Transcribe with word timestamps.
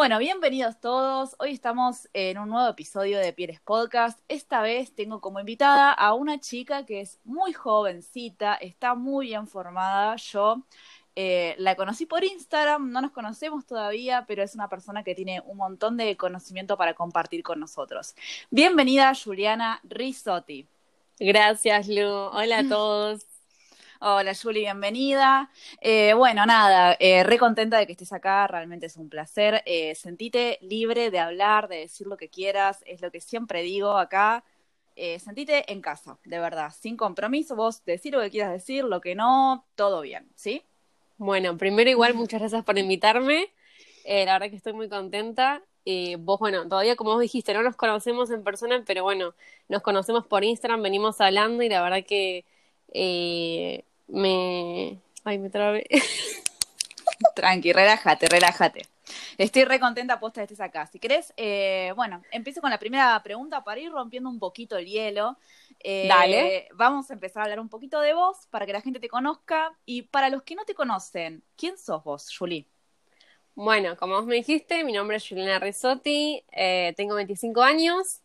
Bueno, 0.00 0.18
bienvenidos 0.18 0.80
todos. 0.80 1.36
Hoy 1.38 1.50
estamos 1.50 2.08
en 2.14 2.38
un 2.38 2.48
nuevo 2.48 2.66
episodio 2.70 3.18
de 3.18 3.34
Pieles 3.34 3.60
Podcast. 3.60 4.18
Esta 4.28 4.62
vez 4.62 4.94
tengo 4.94 5.20
como 5.20 5.40
invitada 5.40 5.92
a 5.92 6.14
una 6.14 6.40
chica 6.40 6.86
que 6.86 7.02
es 7.02 7.20
muy 7.22 7.52
jovencita, 7.52 8.54
está 8.54 8.94
muy 8.94 9.26
bien 9.26 9.46
formada. 9.46 10.16
Yo 10.16 10.64
eh, 11.16 11.54
la 11.58 11.76
conocí 11.76 12.06
por 12.06 12.24
Instagram, 12.24 12.90
no 12.90 13.02
nos 13.02 13.10
conocemos 13.10 13.66
todavía, 13.66 14.24
pero 14.26 14.42
es 14.42 14.54
una 14.54 14.70
persona 14.70 15.04
que 15.04 15.14
tiene 15.14 15.42
un 15.44 15.58
montón 15.58 15.98
de 15.98 16.16
conocimiento 16.16 16.78
para 16.78 16.94
compartir 16.94 17.42
con 17.42 17.60
nosotros. 17.60 18.14
Bienvenida, 18.50 19.12
Juliana 19.14 19.80
Risotti. 19.84 20.66
Gracias, 21.18 21.88
Lu. 21.88 22.08
Hola 22.08 22.60
a 22.60 22.64
todos. 22.70 23.29
Hola 24.02 24.32
Juli, 24.34 24.60
bienvenida. 24.60 25.50
Eh, 25.78 26.14
bueno, 26.14 26.46
nada, 26.46 26.96
eh, 26.98 27.22
re 27.22 27.36
contenta 27.36 27.76
de 27.76 27.86
que 27.86 27.92
estés 27.92 28.14
acá, 28.14 28.46
realmente 28.46 28.86
es 28.86 28.96
un 28.96 29.10
placer. 29.10 29.62
Eh, 29.66 29.94
sentite 29.94 30.58
libre 30.62 31.10
de 31.10 31.18
hablar, 31.18 31.68
de 31.68 31.80
decir 31.80 32.06
lo 32.06 32.16
que 32.16 32.30
quieras, 32.30 32.82
es 32.86 33.02
lo 33.02 33.10
que 33.10 33.20
siempre 33.20 33.60
digo 33.60 33.98
acá. 33.98 34.42
Eh, 34.96 35.18
sentite 35.18 35.70
en 35.70 35.82
casa, 35.82 36.16
de 36.24 36.38
verdad, 36.38 36.72
sin 36.80 36.96
compromiso, 36.96 37.56
vos 37.56 37.84
decir 37.84 38.14
lo 38.14 38.22
que 38.22 38.30
quieras 38.30 38.52
decir, 38.52 38.84
lo 38.84 39.02
que 39.02 39.14
no, 39.14 39.66
todo 39.74 40.00
bien, 40.00 40.26
¿sí? 40.34 40.62
Bueno, 41.18 41.58
primero 41.58 41.90
igual 41.90 42.14
muchas 42.14 42.40
gracias 42.40 42.64
por 42.64 42.78
invitarme. 42.78 43.52
la 44.06 44.32
verdad 44.32 44.48
que 44.48 44.56
estoy 44.56 44.72
muy 44.72 44.88
contenta. 44.88 45.62
vos, 46.20 46.38
bueno, 46.40 46.66
todavía 46.66 46.96
como 46.96 47.10
vos 47.12 47.20
dijiste, 47.20 47.52
no 47.52 47.62
nos 47.62 47.76
conocemos 47.76 48.30
en 48.30 48.44
persona, 48.44 48.82
pero 48.86 49.02
bueno, 49.02 49.34
nos 49.68 49.82
conocemos 49.82 50.26
por 50.26 50.42
Instagram, 50.42 50.82
venimos 50.82 51.20
hablando 51.20 51.62
y 51.62 51.68
la 51.68 51.82
verdad 51.82 52.02
que 52.02 52.46
me... 54.12 54.98
Ay, 55.24 55.38
me 55.38 55.50
trabé. 55.50 55.86
Tranqui, 57.34 57.72
relájate, 57.72 58.28
relájate. 58.28 58.82
Estoy 59.38 59.64
re 59.64 59.80
contenta 59.80 60.20
posta 60.20 60.40
de 60.40 60.44
estés 60.44 60.60
acá. 60.60 60.86
Si 60.86 60.98
querés, 60.98 61.32
eh, 61.36 61.92
bueno, 61.96 62.22
empiezo 62.30 62.60
con 62.60 62.70
la 62.70 62.78
primera 62.78 63.22
pregunta 63.22 63.64
para 63.64 63.80
ir 63.80 63.90
rompiendo 63.90 64.28
un 64.28 64.38
poquito 64.38 64.76
el 64.76 64.86
hielo. 64.86 65.36
Eh, 65.78 66.08
Dale. 66.08 66.68
Vamos 66.74 67.10
a 67.10 67.14
empezar 67.14 67.40
a 67.40 67.44
hablar 67.44 67.60
un 67.60 67.68
poquito 67.68 68.00
de 68.00 68.12
vos 68.12 68.46
para 68.50 68.66
que 68.66 68.72
la 68.72 68.80
gente 68.80 69.00
te 69.00 69.08
conozca. 69.08 69.76
Y 69.86 70.02
para 70.02 70.28
los 70.28 70.42
que 70.42 70.54
no 70.54 70.64
te 70.64 70.74
conocen, 70.74 71.42
¿quién 71.56 71.78
sos 71.78 72.04
vos, 72.04 72.28
Julie? 72.36 72.66
Bueno, 73.54 73.96
como 73.96 74.14
vos 74.14 74.26
me 74.26 74.36
dijiste, 74.36 74.84
mi 74.84 74.92
nombre 74.92 75.16
es 75.16 75.28
Juliana 75.28 75.58
Risotti, 75.58 76.44
eh, 76.52 76.94
tengo 76.96 77.14
25 77.14 77.62
años, 77.62 78.20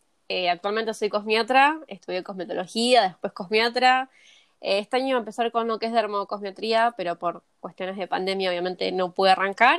actualmente 0.50 0.94
soy 0.94 1.08
cosmiatra, 1.08 1.80
estudié 1.88 2.22
cosmetología, 2.22 3.08
después 3.08 3.32
cosmiatra, 3.32 4.08
eh, 4.08 4.16
este 4.66 4.96
año 4.96 5.06
voy 5.08 5.14
a 5.14 5.18
empezar 5.18 5.52
con 5.52 5.68
lo 5.68 5.78
que 5.78 5.86
es 5.86 5.92
dermocosmetría, 5.92 6.94
pero 6.96 7.18
por 7.18 7.44
cuestiones 7.60 7.96
de 7.96 8.08
pandemia 8.08 8.50
obviamente 8.50 8.90
no 8.92 9.12
pude 9.14 9.30
arrancar. 9.30 9.78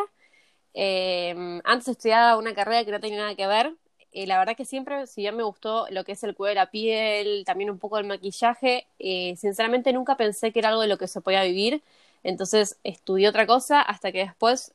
Eh, 0.73 1.35
antes 1.65 1.89
estudiaba 1.89 2.37
una 2.37 2.53
carrera 2.55 2.85
que 2.85 2.91
no 2.91 2.99
tenía 2.99 3.19
nada 3.19 3.35
que 3.35 3.47
ver. 3.47 3.75
y 4.11 4.25
la 4.25 4.39
verdad 4.39 4.55
que 4.57 4.65
siempre, 4.65 5.05
si 5.07 5.21
bien 5.21 5.35
me 5.35 5.43
gustó 5.43 5.87
lo 5.91 6.03
que 6.03 6.13
es 6.13 6.23
el 6.23 6.35
cuidado 6.35 6.51
de 6.51 6.55
la 6.55 6.71
piel, 6.71 7.43
también 7.45 7.69
un 7.69 7.79
poco 7.79 7.99
el 7.99 8.05
maquillaje, 8.07 8.87
eh, 8.99 9.35
sinceramente 9.37 9.93
nunca 9.93 10.17
pensé 10.17 10.51
que 10.53 10.59
era 10.59 10.69
algo 10.69 10.81
de 10.81 10.87
lo 10.87 10.97
que 10.97 11.07
se 11.07 11.21
podía 11.21 11.43
vivir. 11.43 11.83
Entonces 12.23 12.79
estudié 12.83 13.27
otra 13.29 13.45
cosa 13.47 13.81
hasta 13.81 14.11
que 14.11 14.19
después, 14.19 14.73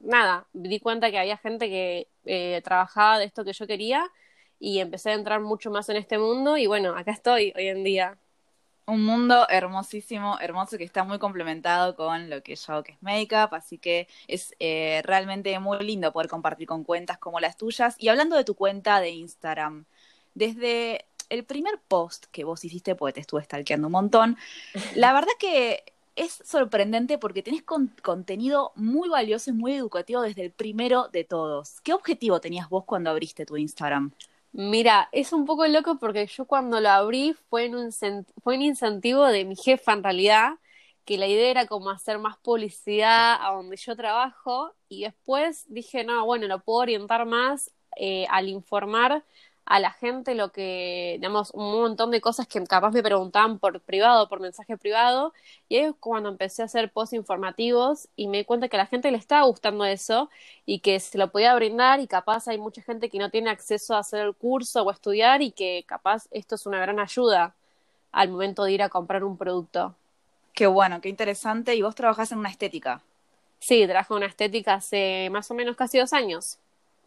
nada, 0.00 0.46
me 0.52 0.68
di 0.68 0.80
cuenta 0.80 1.10
que 1.10 1.18
había 1.18 1.36
gente 1.36 1.68
que 1.68 2.62
trabajaba 2.64 3.18
de 3.18 3.26
esto 3.26 3.44
que 3.44 3.52
yo 3.52 3.66
quería 3.66 4.04
y 4.58 4.80
empecé 4.80 5.10
a 5.10 5.14
entrar 5.14 5.40
mucho 5.40 5.70
más 5.70 5.88
en 5.88 5.96
este 5.96 6.18
mundo 6.18 6.56
y 6.56 6.66
bueno, 6.66 6.96
acá 6.96 7.12
estoy 7.12 7.52
hoy 7.56 7.68
en 7.68 7.84
día 7.84 8.18
un 8.88 9.04
mundo 9.04 9.46
hermosísimo, 9.50 10.38
hermoso 10.40 10.78
que 10.78 10.84
está 10.84 11.04
muy 11.04 11.18
complementado 11.18 11.94
con 11.94 12.30
lo 12.30 12.42
que 12.42 12.56
yo 12.56 12.72
hago 12.72 12.82
que 12.82 12.92
es 12.92 13.02
make-up, 13.02 13.54
así 13.54 13.78
que 13.78 14.08
es 14.26 14.54
eh, 14.60 15.02
realmente 15.04 15.56
muy 15.58 15.78
lindo 15.80 16.10
poder 16.10 16.28
compartir 16.28 16.66
con 16.66 16.84
cuentas 16.84 17.18
como 17.18 17.38
las 17.38 17.56
tuyas. 17.58 17.96
Y 17.98 18.08
hablando 18.08 18.36
de 18.36 18.44
tu 18.44 18.54
cuenta 18.54 19.00
de 19.00 19.10
Instagram, 19.10 19.84
desde 20.34 21.04
el 21.28 21.44
primer 21.44 21.78
post 21.86 22.26
que 22.32 22.44
vos 22.44 22.64
hiciste, 22.64 22.94
porque 22.94 23.14
te 23.14 23.20
estuve 23.20 23.44
stalkeando 23.44 23.88
un 23.88 23.92
montón, 23.92 24.38
la 24.96 25.12
verdad 25.12 25.32
que 25.38 25.84
es 26.16 26.42
sorprendente 26.44 27.18
porque 27.18 27.42
tenés 27.42 27.62
contenido 27.62 28.72
muy 28.74 29.08
valioso 29.08 29.50
y 29.50 29.52
muy 29.52 29.74
educativo 29.74 30.22
desde 30.22 30.44
el 30.46 30.50
primero 30.50 31.08
de 31.08 31.24
todos. 31.24 31.80
¿Qué 31.82 31.92
objetivo 31.92 32.40
tenías 32.40 32.70
vos 32.70 32.84
cuando 32.84 33.10
abriste 33.10 33.44
tu 33.44 33.56
Instagram? 33.56 34.12
Mira, 34.52 35.08
es 35.12 35.32
un 35.32 35.44
poco 35.44 35.66
loco 35.66 35.98
porque 35.98 36.26
yo 36.26 36.46
cuando 36.46 36.80
lo 36.80 36.88
abrí 36.88 37.34
fue 37.50 37.66
en 37.66 37.76
un, 37.76 37.92
fue 38.42 38.56
un 38.56 38.62
incentivo 38.62 39.26
de 39.26 39.44
mi 39.44 39.54
jefa 39.56 39.92
en 39.92 40.02
realidad, 40.02 40.52
que 41.04 41.18
la 41.18 41.26
idea 41.26 41.50
era 41.50 41.66
como 41.66 41.90
hacer 41.90 42.18
más 42.18 42.38
publicidad 42.38 43.36
a 43.40 43.52
donde 43.54 43.76
yo 43.76 43.94
trabajo 43.96 44.74
y 44.88 45.04
después 45.04 45.64
dije, 45.68 46.02
no, 46.04 46.24
bueno, 46.26 46.46
lo 46.48 46.60
puedo 46.62 46.80
orientar 46.80 47.24
más 47.26 47.70
eh, 47.96 48.26
al 48.30 48.48
informar 48.48 49.24
a 49.68 49.80
la 49.80 49.92
gente 49.92 50.34
lo 50.34 50.50
que, 50.50 51.16
digamos, 51.18 51.50
un 51.52 51.70
montón 51.72 52.10
de 52.10 52.22
cosas 52.22 52.46
que 52.46 52.62
capaz 52.64 52.90
me 52.90 53.02
preguntaban 53.02 53.58
por 53.58 53.80
privado, 53.82 54.26
por 54.26 54.40
mensaje 54.40 54.78
privado, 54.78 55.34
y 55.68 55.76
ahí 55.76 55.84
es 55.84 55.94
cuando 56.00 56.30
empecé 56.30 56.62
a 56.62 56.64
hacer 56.64 56.90
posts 56.90 57.12
informativos 57.12 58.08
y 58.16 58.28
me 58.28 58.38
di 58.38 58.44
cuenta 58.44 58.68
que 58.68 58.76
a 58.76 58.80
la 58.80 58.86
gente 58.86 59.10
le 59.10 59.18
estaba 59.18 59.44
gustando 59.46 59.84
eso 59.84 60.30
y 60.64 60.80
que 60.80 60.98
se 61.00 61.18
lo 61.18 61.30
podía 61.30 61.54
brindar 61.54 62.00
y 62.00 62.06
capaz 62.06 62.48
hay 62.48 62.56
mucha 62.56 62.80
gente 62.80 63.10
que 63.10 63.18
no 63.18 63.30
tiene 63.30 63.50
acceso 63.50 63.94
a 63.94 63.98
hacer 63.98 64.20
el 64.24 64.34
curso 64.34 64.82
o 64.84 64.88
a 64.88 64.94
estudiar 64.94 65.42
y 65.42 65.50
que 65.52 65.84
capaz 65.86 66.28
esto 66.30 66.54
es 66.54 66.64
una 66.64 66.80
gran 66.80 66.98
ayuda 66.98 67.54
al 68.10 68.30
momento 68.30 68.64
de 68.64 68.72
ir 68.72 68.82
a 68.82 68.88
comprar 68.88 69.22
un 69.22 69.36
producto. 69.36 69.94
Qué 70.54 70.66
bueno, 70.66 71.02
qué 71.02 71.10
interesante. 71.10 71.74
¿Y 71.74 71.82
vos 71.82 71.94
trabajás 71.94 72.32
en 72.32 72.38
una 72.38 72.48
estética? 72.48 73.02
Sí, 73.58 73.86
trabajo 73.86 74.14
en 74.14 74.18
una 74.18 74.26
estética 74.28 74.74
hace 74.74 75.28
más 75.30 75.50
o 75.50 75.54
menos 75.54 75.76
casi 75.76 75.98
dos 75.98 76.14
años. 76.14 76.58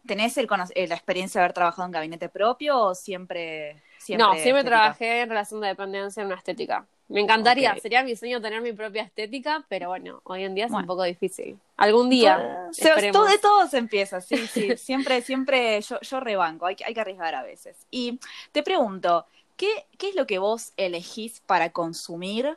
¿Tenés 0.06 0.36
el, 0.36 0.48
eh, 0.74 0.86
la 0.88 0.94
experiencia 0.94 1.40
de 1.40 1.44
haber 1.44 1.54
trabajado 1.54 1.86
en 1.86 1.92
gabinete 1.92 2.28
propio 2.28 2.78
o 2.78 2.94
siempre... 2.94 3.80
siempre 3.98 4.26
no, 4.26 4.34
siempre 4.34 4.64
trabajé 4.64 5.20
en 5.20 5.28
relación 5.28 5.60
de 5.60 5.68
dependencia 5.68 6.20
en 6.20 6.26
una 6.26 6.36
estética. 6.36 6.86
Me 7.12 7.20
encantaría, 7.20 7.76
sería 7.78 8.02
mi 8.02 8.16
sueño 8.16 8.40
tener 8.40 8.62
mi 8.62 8.72
propia 8.72 9.02
estética, 9.02 9.64
pero 9.68 9.88
bueno, 9.88 10.22
hoy 10.24 10.44
en 10.44 10.54
día 10.54 10.64
es 10.64 10.72
un 10.72 10.86
poco 10.86 11.02
difícil. 11.02 11.58
Algún 11.76 12.08
día. 12.08 12.70
Todo, 13.12 13.26
de 13.26 13.38
todo 13.38 13.66
se 13.68 13.76
empieza, 13.76 14.22
sí, 14.22 14.46
sí. 14.46 14.76
siempre, 14.78 15.20
siempre 15.20 15.80
yo, 15.82 16.00
yo 16.00 16.20
rebanco, 16.20 16.64
hay, 16.64 16.76
hay 16.86 16.94
que 16.94 17.00
arriesgar 17.00 17.34
a 17.34 17.42
veces. 17.42 17.76
Y 17.90 18.18
te 18.52 18.62
pregunto, 18.62 19.26
¿qué, 19.58 19.68
¿qué 19.98 20.08
es 20.08 20.14
lo 20.14 20.26
que 20.26 20.38
vos 20.38 20.72
elegís 20.78 21.40
para 21.40 21.70
consumir? 21.70 22.56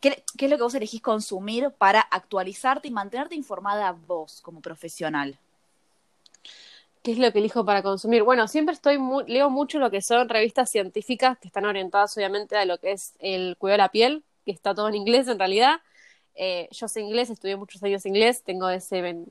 ¿Qué, 0.00 0.22
¿Qué 0.36 0.44
es 0.44 0.50
lo 0.50 0.58
que 0.58 0.64
vos 0.64 0.74
elegís 0.74 1.00
consumir 1.00 1.70
para 1.70 2.00
actualizarte 2.00 2.88
y 2.88 2.90
mantenerte 2.90 3.36
informada 3.36 3.96
vos 4.06 4.42
como 4.42 4.60
profesional? 4.60 5.38
¿Qué 7.08 7.12
es 7.12 7.18
lo 7.18 7.32
que 7.32 7.38
elijo 7.38 7.64
para 7.64 7.82
consumir? 7.82 8.22
Bueno, 8.22 8.46
siempre 8.48 8.74
estoy 8.74 8.98
leo 9.28 9.48
mucho 9.48 9.78
lo 9.78 9.90
que 9.90 10.02
son 10.02 10.28
revistas 10.28 10.70
científicas 10.70 11.38
que 11.38 11.48
están 11.48 11.64
orientadas 11.64 12.14
obviamente 12.18 12.54
a 12.54 12.66
lo 12.66 12.76
que 12.76 12.92
es 12.92 13.14
el 13.18 13.56
cuidado 13.56 13.78
de 13.78 13.82
la 13.84 13.88
piel, 13.88 14.24
que 14.44 14.52
está 14.52 14.74
todo 14.74 14.90
en 14.90 14.94
inglés 14.94 15.26
en 15.26 15.38
realidad. 15.38 15.80
Eh, 16.34 16.68
yo 16.70 16.86
sé 16.86 17.00
inglés, 17.00 17.30
estudié 17.30 17.56
muchos 17.56 17.82
años 17.82 18.04
inglés, 18.04 18.42
tengo 18.42 18.68
ese, 18.68 19.24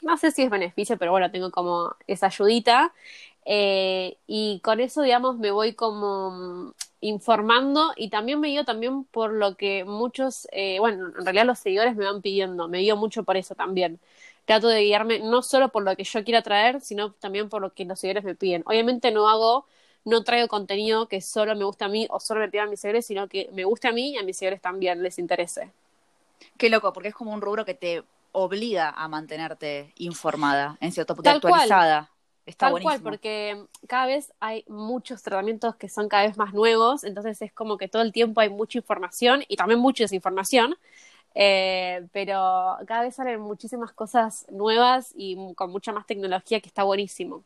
no 0.00 0.16
sé 0.16 0.32
si 0.32 0.42
es 0.42 0.50
beneficio, 0.50 0.98
pero 0.98 1.12
bueno, 1.12 1.30
tengo 1.30 1.52
como 1.52 1.94
esa 2.08 2.26
ayudita. 2.26 2.92
Eh, 3.44 4.16
y 4.26 4.58
con 4.64 4.80
eso, 4.80 5.02
digamos, 5.02 5.38
me 5.38 5.52
voy 5.52 5.74
como 5.74 6.74
informando 7.00 7.92
y 7.96 8.10
también 8.10 8.40
me 8.40 8.48
guío 8.48 8.64
también 8.64 9.04
por 9.04 9.32
lo 9.32 9.56
que 9.56 9.84
muchos, 9.84 10.48
eh, 10.50 10.80
bueno, 10.80 11.06
en 11.16 11.24
realidad 11.24 11.46
los 11.46 11.60
seguidores 11.60 11.94
me 11.94 12.04
van 12.04 12.20
pidiendo, 12.20 12.66
me 12.66 12.78
guío 12.78 12.96
mucho 12.96 13.22
por 13.22 13.36
eso 13.36 13.54
también 13.54 14.00
trato 14.44 14.68
de 14.68 14.82
guiarme 14.82 15.20
no 15.20 15.42
solo 15.42 15.70
por 15.70 15.82
lo 15.82 15.94
que 15.96 16.04
yo 16.04 16.24
quiera 16.24 16.42
traer, 16.42 16.80
sino 16.80 17.12
también 17.12 17.48
por 17.48 17.62
lo 17.62 17.72
que 17.72 17.84
los 17.84 18.00
seguidores 18.00 18.24
me 18.24 18.34
piden. 18.34 18.62
Obviamente 18.66 19.10
no 19.10 19.28
hago, 19.28 19.66
no 20.04 20.24
traigo 20.24 20.48
contenido 20.48 21.08
que 21.08 21.20
solo 21.20 21.54
me 21.54 21.64
gusta 21.64 21.86
a 21.86 21.88
mí 21.88 22.06
o 22.10 22.20
solo 22.20 22.40
me 22.40 22.48
pidan 22.48 22.68
a 22.68 22.70
mis 22.70 22.80
seguidores, 22.80 23.06
sino 23.06 23.28
que 23.28 23.48
me 23.52 23.64
guste 23.64 23.88
a 23.88 23.92
mí 23.92 24.10
y 24.10 24.18
a 24.18 24.22
mis 24.22 24.36
seguidores 24.36 24.60
también 24.60 25.02
les 25.02 25.18
interese. 25.18 25.70
Qué 26.58 26.68
loco, 26.68 26.92
porque 26.92 27.08
es 27.08 27.14
como 27.14 27.32
un 27.32 27.40
rubro 27.40 27.64
que 27.64 27.74
te 27.74 28.02
obliga 28.32 28.90
a 28.90 29.08
mantenerte 29.08 29.92
informada, 29.96 30.76
en 30.80 30.92
cierto 30.92 31.14
punto 31.14 31.30
actualizada. 31.30 32.10
Está 32.44 32.70
Tal 32.72 32.82
cual, 32.82 33.00
porque 33.00 33.66
cada 33.86 34.06
vez 34.06 34.32
hay 34.40 34.64
muchos 34.66 35.22
tratamientos 35.22 35.76
que 35.76 35.88
son 35.88 36.08
cada 36.08 36.24
vez 36.24 36.36
más 36.36 36.52
nuevos, 36.52 37.04
entonces 37.04 37.40
es 37.40 37.52
como 37.52 37.78
que 37.78 37.86
todo 37.86 38.02
el 38.02 38.12
tiempo 38.12 38.40
hay 38.40 38.48
mucha 38.48 38.78
información 38.78 39.44
y 39.46 39.54
también 39.54 39.78
mucha 39.78 40.02
desinformación. 40.02 40.74
Eh, 41.34 42.06
pero 42.12 42.76
cada 42.86 43.02
vez 43.02 43.14
salen 43.14 43.40
muchísimas 43.40 43.92
cosas 43.92 44.46
nuevas 44.50 45.12
y 45.16 45.36
con 45.54 45.70
mucha 45.70 45.92
más 45.92 46.06
tecnología 46.06 46.60
que 46.60 46.68
está 46.68 46.82
buenísimo. 46.82 47.44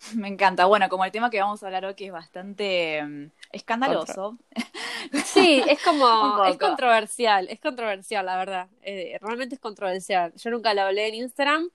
Me 0.16 0.28
encanta. 0.28 0.66
Bueno, 0.66 0.88
como 0.88 1.04
el 1.04 1.12
tema 1.12 1.30
que 1.30 1.40
vamos 1.40 1.62
a 1.62 1.66
hablar 1.66 1.84
hoy 1.84 1.94
que 1.94 2.06
es 2.06 2.12
bastante 2.12 3.02
mm, 3.02 3.30
escandaloso. 3.52 4.36
Sí, 5.24 5.62
es 5.68 5.82
como, 5.82 6.44
es 6.44 6.58
controversial, 6.58 7.46
es 7.48 7.60
controversial, 7.60 8.26
la 8.26 8.36
verdad. 8.36 8.68
Eh, 8.82 9.16
realmente 9.20 9.54
es 9.54 9.60
controversial. 9.60 10.32
Yo 10.34 10.50
nunca 10.50 10.74
lo 10.74 10.82
hablé 10.82 11.08
en 11.08 11.14
Instagram, 11.14 11.70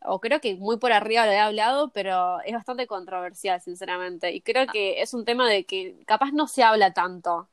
o 0.00 0.20
creo 0.20 0.40
que 0.40 0.54
muy 0.54 0.76
por 0.78 0.92
arriba 0.92 1.26
lo 1.26 1.32
he 1.32 1.38
hablado, 1.38 1.88
pero 1.90 2.40
es 2.42 2.52
bastante 2.52 2.86
controversial, 2.86 3.60
sinceramente. 3.60 4.32
Y 4.32 4.40
creo 4.40 4.66
que 4.68 5.02
es 5.02 5.12
un 5.12 5.24
tema 5.24 5.48
de 5.48 5.64
que 5.64 5.96
capaz 6.06 6.30
no 6.32 6.46
se 6.46 6.62
habla 6.62 6.92
tanto. 6.92 7.48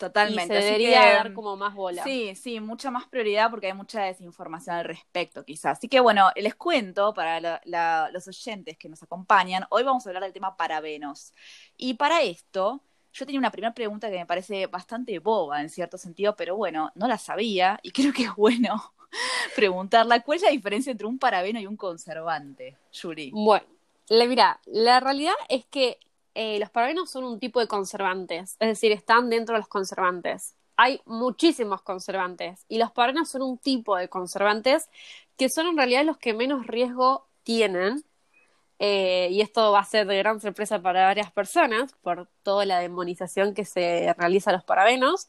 Totalmente. 0.00 0.54
Y 0.54 0.56
se 0.56 0.64
debería 0.64 1.00
dar 1.12 1.34
como 1.34 1.56
más 1.56 1.74
bola. 1.74 2.02
Sí, 2.02 2.34
sí, 2.34 2.58
mucha 2.58 2.90
más 2.90 3.06
prioridad 3.06 3.50
porque 3.50 3.66
hay 3.66 3.74
mucha 3.74 4.02
desinformación 4.04 4.76
al 4.76 4.86
respecto, 4.86 5.44
quizás. 5.44 5.76
Así 5.76 5.88
que 5.88 6.00
bueno, 6.00 6.30
les 6.36 6.54
cuento 6.54 7.12
para 7.12 7.60
los 8.10 8.26
oyentes 8.26 8.78
que 8.78 8.88
nos 8.88 9.02
acompañan, 9.02 9.66
hoy 9.68 9.82
vamos 9.82 10.06
a 10.06 10.08
hablar 10.08 10.22
del 10.22 10.32
tema 10.32 10.56
parabenos. 10.56 11.34
Y 11.76 11.94
para 11.94 12.22
esto, 12.22 12.82
yo 13.12 13.26
tenía 13.26 13.38
una 13.38 13.50
primera 13.50 13.74
pregunta 13.74 14.08
que 14.08 14.16
me 14.16 14.24
parece 14.24 14.66
bastante 14.68 15.18
boba 15.18 15.60
en 15.60 15.68
cierto 15.68 15.98
sentido, 15.98 16.34
pero 16.34 16.56
bueno, 16.56 16.90
no 16.94 17.06
la 17.06 17.18
sabía 17.18 17.78
y 17.82 17.90
creo 17.92 18.14
que 18.14 18.24
es 18.24 18.34
bueno 18.34 18.94
preguntarla. 19.54 20.20
¿Cuál 20.20 20.36
es 20.36 20.42
la 20.42 20.50
diferencia 20.50 20.90
entre 20.90 21.06
un 21.06 21.18
parabeno 21.18 21.60
y 21.60 21.66
un 21.66 21.76
conservante, 21.76 22.78
Yuri? 22.90 23.32
Bueno, 23.34 23.66
la, 24.08 24.24
mira, 24.24 24.60
la 24.64 24.98
realidad 25.00 25.34
es 25.50 25.66
que 25.66 25.98
eh, 26.34 26.58
los 26.58 26.70
parabenos 26.70 27.10
son 27.10 27.24
un 27.24 27.38
tipo 27.38 27.60
de 27.60 27.66
conservantes, 27.66 28.56
es 28.60 28.68
decir, 28.68 28.92
están 28.92 29.30
dentro 29.30 29.54
de 29.54 29.60
los 29.60 29.68
conservantes. 29.68 30.54
Hay 30.76 31.00
muchísimos 31.04 31.82
conservantes 31.82 32.64
y 32.68 32.78
los 32.78 32.90
parabenos 32.92 33.28
son 33.28 33.42
un 33.42 33.58
tipo 33.58 33.96
de 33.96 34.08
conservantes 34.08 34.88
que 35.36 35.48
son 35.48 35.66
en 35.66 35.76
realidad 35.76 36.04
los 36.04 36.18
que 36.18 36.32
menos 36.34 36.66
riesgo 36.66 37.28
tienen. 37.42 38.04
Eh, 38.78 39.28
y 39.30 39.42
esto 39.42 39.72
va 39.72 39.80
a 39.80 39.84
ser 39.84 40.06
de 40.06 40.16
gran 40.16 40.40
sorpresa 40.40 40.80
para 40.80 41.04
varias 41.04 41.30
personas 41.30 41.92
por 42.00 42.28
toda 42.42 42.64
la 42.64 42.78
demonización 42.78 43.52
que 43.52 43.66
se 43.66 44.14
realiza 44.16 44.50
a 44.50 44.54
los 44.54 44.64
parabenos 44.64 45.28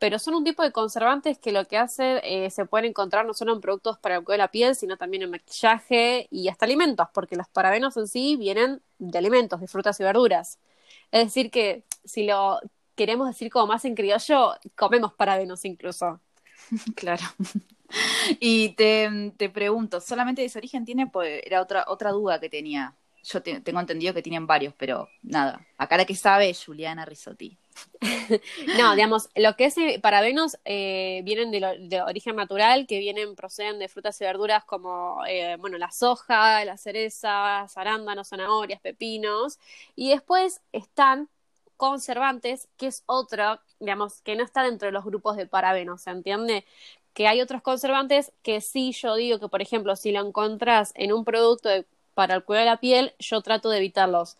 pero 0.00 0.18
son 0.18 0.34
un 0.34 0.44
tipo 0.44 0.62
de 0.62 0.72
conservantes 0.72 1.38
que 1.38 1.52
lo 1.52 1.66
que 1.66 1.76
hace 1.76 2.20
eh, 2.24 2.50
se 2.50 2.64
pueden 2.64 2.86
encontrar 2.88 3.26
no 3.26 3.34
solo 3.34 3.52
en 3.52 3.60
productos 3.60 3.98
para 3.98 4.16
el 4.16 4.24
cuidado 4.24 4.38
de 4.38 4.44
la 4.44 4.50
piel, 4.50 4.74
sino 4.74 4.96
también 4.96 5.22
en 5.22 5.30
maquillaje 5.30 6.26
y 6.30 6.48
hasta 6.48 6.64
alimentos, 6.64 7.08
porque 7.12 7.36
los 7.36 7.46
parabenos 7.48 7.96
en 7.98 8.08
sí 8.08 8.36
vienen 8.36 8.80
de 8.98 9.18
alimentos, 9.18 9.60
de 9.60 9.68
frutas 9.68 10.00
y 10.00 10.02
verduras. 10.04 10.58
Es 11.12 11.26
decir, 11.26 11.50
que 11.50 11.84
si 12.04 12.24
lo 12.24 12.60
queremos 12.96 13.28
decir 13.28 13.50
como 13.50 13.66
más 13.66 13.84
en 13.84 13.94
criollo, 13.94 14.54
comemos 14.74 15.12
parabenos 15.14 15.64
incluso. 15.64 16.20
Claro. 16.96 17.22
Y 18.38 18.70
te, 18.74 19.32
te 19.36 19.50
pregunto, 19.50 20.00
¿solamente 20.00 20.42
de 20.42 20.46
ese 20.46 20.58
origen 20.58 20.84
tiene? 20.84 21.08
Pues 21.08 21.42
era 21.44 21.60
otra, 21.60 21.84
otra 21.88 22.12
duda 22.12 22.38
que 22.38 22.48
tenía. 22.48 22.94
Yo 23.24 23.42
tengo 23.42 23.80
entendido 23.80 24.14
que 24.14 24.22
tienen 24.22 24.46
varios, 24.46 24.74
pero 24.78 25.08
nada. 25.22 25.66
Acá 25.76 25.96
la 25.96 26.04
que 26.04 26.14
sabe 26.14 26.54
Juliana 26.54 27.04
Risotti. 27.04 27.58
no, 28.78 28.94
digamos, 28.94 29.28
lo 29.34 29.56
que 29.56 29.66
es 29.66 29.78
eh, 29.78 29.98
parabenos 30.02 30.58
eh, 30.64 31.20
vienen 31.24 31.50
de, 31.50 32.02
origen 32.02 32.36
natural, 32.36 32.86
que 32.86 32.98
vienen, 32.98 33.36
proceden 33.36 33.78
de 33.78 33.88
frutas 33.88 34.20
y 34.20 34.24
verduras 34.24 34.64
como, 34.64 35.20
eh, 35.28 35.56
bueno, 35.58 35.78
la 35.78 35.90
soja, 35.90 36.64
la 36.64 36.76
cereza, 36.76 37.60
arándanos, 37.62 38.28
zanahorias, 38.28 38.80
pepinos. 38.80 39.58
Y 39.96 40.10
después 40.10 40.60
están 40.72 41.28
conservantes, 41.76 42.68
que 42.76 42.86
es 42.86 43.02
otro, 43.06 43.60
digamos, 43.80 44.22
que 44.22 44.36
no 44.36 44.44
está 44.44 44.62
dentro 44.62 44.86
de 44.86 44.92
los 44.92 45.04
grupos 45.04 45.36
de 45.36 45.46
parabenos, 45.46 46.02
¿se 46.02 46.10
entiende? 46.10 46.64
Que 47.14 47.28
hay 47.28 47.40
otros 47.40 47.62
conservantes 47.62 48.32
que 48.42 48.60
sí 48.60 48.92
yo 48.92 49.14
digo 49.16 49.38
que, 49.40 49.48
por 49.48 49.62
ejemplo, 49.62 49.96
si 49.96 50.12
lo 50.12 50.26
encontrás 50.26 50.92
en 50.94 51.12
un 51.12 51.24
producto 51.24 51.68
de 51.68 51.86
para 52.14 52.34
el 52.34 52.44
cuidado 52.44 52.66
de 52.66 52.70
la 52.72 52.80
piel, 52.80 53.14
yo 53.18 53.40
trato 53.40 53.70
de 53.70 53.78
evitarlos. 53.78 54.36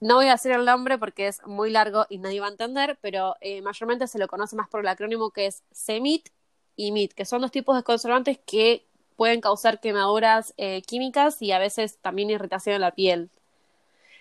No 0.00 0.14
voy 0.14 0.28
a 0.28 0.32
decir 0.32 0.52
el 0.52 0.64
nombre 0.64 0.96
porque 0.96 1.26
es 1.26 1.44
muy 1.44 1.70
largo 1.70 2.06
y 2.08 2.18
nadie 2.18 2.40
va 2.40 2.46
a 2.46 2.50
entender, 2.50 2.98
pero 3.00 3.34
eh, 3.40 3.62
mayormente 3.62 4.06
se 4.06 4.18
lo 4.18 4.28
conoce 4.28 4.54
más 4.54 4.68
por 4.68 4.80
el 4.80 4.88
acrónimo 4.88 5.30
que 5.30 5.46
es 5.46 5.64
CEMIT 5.72 6.28
y 6.76 6.92
MIT, 6.92 7.14
que 7.14 7.24
son 7.24 7.42
dos 7.42 7.50
tipos 7.50 7.76
de 7.76 7.82
conservantes 7.82 8.38
que 8.46 8.84
pueden 9.16 9.40
causar 9.40 9.80
quemaduras 9.80 10.54
eh, 10.56 10.82
químicas 10.82 11.42
y 11.42 11.50
a 11.50 11.58
veces 11.58 11.98
también 11.98 12.30
irritación 12.30 12.76
en 12.76 12.82
la 12.82 12.92
piel. 12.92 13.30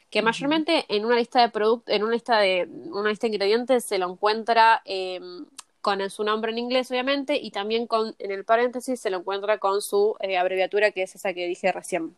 Que 0.09 0.23
mayormente 0.23 0.85
en 0.89 1.05
una 1.05 1.17
lista 1.17 1.41
de 1.41 1.49
productos, 1.49 1.93
en 1.93 2.03
una 2.03 2.13
lista 2.13 2.39
de 2.39 2.67
una 2.89 3.09
lista 3.09 3.27
de 3.27 3.33
ingredientes 3.33 3.85
se 3.85 3.99
lo 3.99 4.09
encuentra 4.09 4.81
em, 4.85 5.45
con 5.81 6.09
su 6.09 6.23
nombre 6.23 6.51
en 6.51 6.57
inglés, 6.57 6.89
obviamente, 6.89 7.35
y 7.35 7.51
también 7.51 7.85
con 7.85 8.15
en 8.17 8.31
el 8.31 8.43
paréntesis 8.45 8.99
se 8.99 9.09
lo 9.11 9.17
encuentra 9.17 9.59
con 9.59 9.81
su 9.81 10.15
eh, 10.21 10.37
abreviatura, 10.37 10.91
que 10.91 11.03
es 11.03 11.13
esa 11.13 11.33
que 11.33 11.45
dije 11.45 11.71
recién. 11.71 12.15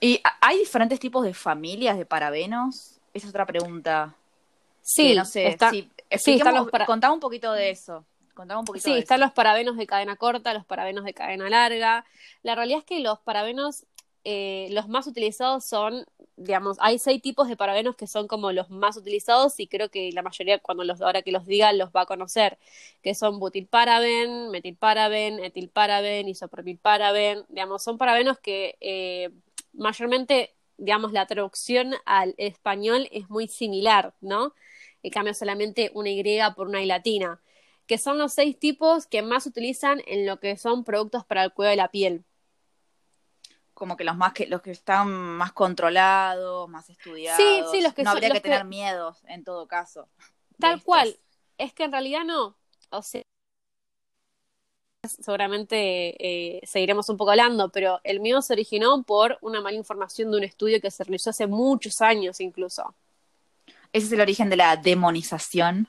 ¿Y 0.00 0.20
hay 0.40 0.58
diferentes 0.58 0.98
tipos 1.00 1.24
de 1.24 1.34
familias 1.34 1.98
de 1.98 2.06
parabenos? 2.06 2.98
Esa 3.12 3.26
es 3.26 3.30
otra 3.30 3.46
pregunta. 3.46 4.14
Sí, 4.82 5.14
no 5.14 5.24
sé. 5.24 5.56
sí, 5.70 6.40
Contame 6.86 7.14
un 7.14 7.20
poquito 7.20 7.52
de 7.52 7.70
eso. 7.70 8.04
Un 8.36 8.64
poquito 8.64 8.84
sí, 8.84 8.96
están 8.96 9.20
los 9.20 9.32
parabenos 9.32 9.76
de 9.76 9.86
cadena 9.86 10.16
corta, 10.16 10.54
los 10.54 10.64
parabenos 10.64 11.04
de 11.04 11.12
cadena 11.12 11.50
larga. 11.50 12.06
La 12.42 12.54
realidad 12.54 12.78
es 12.78 12.84
que 12.86 13.00
los 13.00 13.18
parabenos, 13.18 13.84
eh, 14.24 14.68
los 14.70 14.88
más 14.88 15.06
utilizados 15.06 15.64
son, 15.64 16.04
digamos, 16.36 16.76
hay 16.80 16.98
seis 16.98 17.22
tipos 17.22 17.48
de 17.48 17.56
parabenos 17.56 17.96
que 17.96 18.06
son 18.06 18.28
como 18.28 18.52
los 18.52 18.70
más 18.70 18.96
utilizados 18.96 19.58
y 19.60 19.66
creo 19.66 19.90
que 19.90 20.12
la 20.12 20.22
mayoría, 20.22 20.58
cuando 20.58 20.84
los 20.84 21.00
ahora 21.00 21.22
que 21.22 21.32
los 21.32 21.46
diga, 21.46 21.72
los 21.72 21.90
va 21.90 22.02
a 22.02 22.06
conocer, 22.06 22.58
que 23.02 23.14
son 23.14 23.38
butilparaben, 23.40 24.50
metilparaben, 24.50 25.42
etilparaben, 25.44 26.28
isopropilparaben, 26.28 27.44
digamos, 27.48 27.82
son 27.82 27.98
parabenos 27.98 28.38
que 28.38 28.76
eh, 28.80 29.30
mayormente, 29.72 30.54
digamos, 30.76 31.12
la 31.12 31.26
traducción 31.26 31.94
al 32.04 32.34
español 32.38 33.08
es 33.12 33.28
muy 33.30 33.48
similar, 33.48 34.14
¿no? 34.20 34.54
Y 35.02 35.10
cambia 35.10 35.34
solamente 35.34 35.90
una 35.94 36.10
Y 36.10 36.22
por 36.54 36.68
una 36.68 36.82
Y 36.82 36.86
latina, 36.86 37.40
que 37.86 37.98
son 37.98 38.18
los 38.18 38.32
seis 38.34 38.58
tipos 38.58 39.06
que 39.06 39.22
más 39.22 39.46
utilizan 39.46 40.02
en 40.06 40.26
lo 40.26 40.40
que 40.40 40.56
son 40.56 40.84
productos 40.84 41.24
para 41.24 41.44
el 41.44 41.52
cuidado 41.52 41.72
de 41.72 41.76
la 41.76 41.90
piel. 41.90 42.24
Como 43.80 43.96
que 43.96 44.04
los 44.04 44.14
más 44.14 44.34
que 44.34 44.46
los 44.46 44.60
que 44.60 44.72
están 44.72 45.08
más 45.08 45.52
controlados, 45.52 46.68
más 46.68 46.90
estudiados. 46.90 47.42
Sí, 47.42 47.62
sí, 47.70 47.80
los 47.80 47.94
que 47.94 48.02
no 48.02 48.10
habría 48.10 48.28
que 48.28 48.42
tener 48.42 48.66
miedo 48.66 49.16
en 49.26 49.42
todo 49.42 49.66
caso. 49.66 50.06
Tal 50.58 50.82
cual. 50.82 51.18
Es 51.56 51.72
que 51.72 51.84
en 51.84 51.92
realidad 51.92 52.24
no. 52.26 52.58
O 52.90 53.00
sea, 53.00 53.22
seguramente 55.08 56.58
eh, 56.58 56.60
seguiremos 56.66 57.08
un 57.08 57.16
poco 57.16 57.30
hablando, 57.30 57.70
pero 57.70 58.00
el 58.04 58.20
mío 58.20 58.42
se 58.42 58.52
originó 58.52 59.02
por 59.02 59.38
una 59.40 59.62
mala 59.62 59.78
información 59.78 60.30
de 60.30 60.36
un 60.36 60.44
estudio 60.44 60.78
que 60.82 60.90
se 60.90 61.02
realizó 61.02 61.30
hace 61.30 61.46
muchos 61.46 62.02
años 62.02 62.38
incluso. 62.40 62.94
¿Ese 63.94 64.08
es 64.08 64.12
el 64.12 64.20
origen 64.20 64.50
de 64.50 64.56
la 64.56 64.76
demonización? 64.76 65.88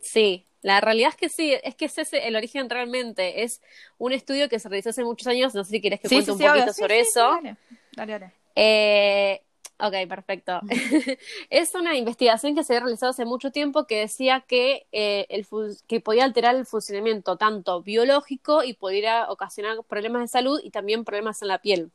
Sí, 0.00 0.44
la 0.66 0.80
realidad 0.80 1.10
es 1.10 1.16
que 1.16 1.28
sí, 1.28 1.54
es 1.62 1.76
que 1.76 1.84
ese 1.84 2.02
es 2.02 2.12
el 2.12 2.34
origen 2.34 2.68
realmente. 2.68 3.44
Es 3.44 3.62
un 3.98 4.12
estudio 4.12 4.48
que 4.48 4.58
se 4.58 4.68
realizó 4.68 4.90
hace 4.90 5.04
muchos 5.04 5.28
años, 5.28 5.54
no 5.54 5.62
sé 5.62 5.70
si 5.70 5.80
quieres 5.80 6.00
que 6.00 6.08
cuente 6.08 6.32
un 6.32 6.38
poquito 6.38 6.72
sobre 6.72 6.98
eso. 6.98 7.20
Dale, 7.20 7.56
dale, 7.92 8.12
dale. 8.12 8.32
Eh, 8.56 9.42
Ok, 9.78 9.92
perfecto. 10.08 10.58
es 11.50 11.74
una 11.74 11.94
investigación 11.94 12.56
que 12.56 12.64
se 12.64 12.72
había 12.72 12.84
realizado 12.84 13.10
hace 13.10 13.26
mucho 13.26 13.52
tiempo 13.52 13.86
que 13.86 14.00
decía 14.00 14.40
que, 14.40 14.86
eh, 14.90 15.26
el 15.28 15.46
que 15.86 16.00
podía 16.00 16.24
alterar 16.24 16.56
el 16.56 16.66
funcionamiento 16.66 17.36
tanto 17.36 17.82
biológico 17.82 18.64
y 18.64 18.72
podría 18.72 19.30
ocasionar 19.30 19.84
problemas 19.84 20.22
de 20.22 20.28
salud 20.28 20.60
y 20.64 20.70
también 20.70 21.04
problemas 21.04 21.42
en 21.42 21.48
la 21.48 21.58
piel. 21.60 21.92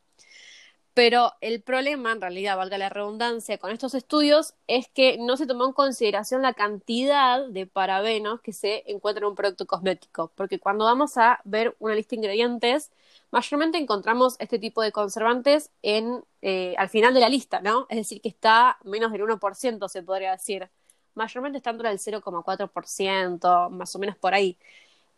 Pero 0.94 1.32
el 1.40 1.62
problema, 1.62 2.12
en 2.12 2.20
realidad, 2.20 2.58
valga 2.58 2.78
la 2.78 2.90
redundancia, 2.90 3.58
con 3.58 3.72
estos 3.72 3.94
estudios 3.94 4.56
es 4.68 4.90
que 4.90 5.18
no 5.18 5.38
se 5.38 5.48
tomó 5.48 5.66
en 5.66 5.72
consideración 5.72 6.42
la 6.42 6.54
cantidad 6.54 7.48
de 7.48 7.66
parabenos 7.66 8.42
que 8.42 8.52
se 8.52 8.84
encuentran 8.92 9.24
en 9.24 9.30
un 9.30 9.36
producto 9.36 9.66
cosmético. 9.66 10.34
Porque 10.36 10.60
cuando 10.60 10.84
vamos 10.84 11.18
a 11.18 11.40
ver 11.46 11.76
una 11.80 11.96
lista 11.96 12.12
de 12.12 12.18
ingredientes, 12.18 12.92
mayormente 13.32 13.78
encontramos 13.78 14.36
este 14.40 14.60
tipo 14.60 14.82
de 14.82 14.92
conservantes 14.92 15.72
en, 15.82 16.26
eh, 16.42 16.76
al 16.78 16.90
final 16.90 17.14
de 17.14 17.22
la 17.22 17.30
lista, 17.30 17.62
¿no? 17.62 17.88
Es 17.90 17.98
decir, 17.98 18.22
que 18.22 18.30
está 18.30 18.78
menos 18.84 19.14
del 19.14 19.22
1%, 19.22 19.88
se 19.88 20.04
podría 20.04 20.32
decir. 20.34 20.70
Mayormente 21.16 21.58
está 21.58 21.70
entre 21.72 21.90
el 21.90 22.00
0,4%, 22.00 23.70
más 23.70 23.96
o 23.96 24.00
menos 24.00 24.18
por 24.18 24.34
ahí. 24.34 24.58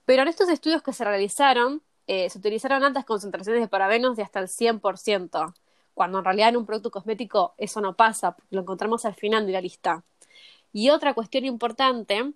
Pero 0.05 0.23
en 0.23 0.27
estos 0.29 0.49
estudios 0.49 0.83
que 0.83 0.93
se 0.93 1.03
realizaron, 1.03 1.81
eh, 2.07 2.29
se 2.29 2.37
utilizaron 2.39 2.83
altas 2.83 3.05
concentraciones 3.05 3.61
de 3.61 3.67
parabenos 3.67 4.15
de 4.17 4.23
hasta 4.23 4.39
el 4.39 4.47
100% 4.49 5.53
cuando 5.93 6.19
en 6.19 6.25
realidad 6.25 6.49
en 6.49 6.57
un 6.57 6.65
producto 6.65 6.91
cosmético 6.91 7.53
eso 7.57 7.81
no 7.81 7.95
pasa, 7.95 8.35
lo 8.49 8.61
encontramos 8.61 9.05
al 9.05 9.15
final 9.15 9.45
de 9.45 9.53
la 9.53 9.61
lista. 9.61 10.03
Y 10.71 10.89
otra 10.89 11.13
cuestión 11.13 11.45
importante 11.45 12.33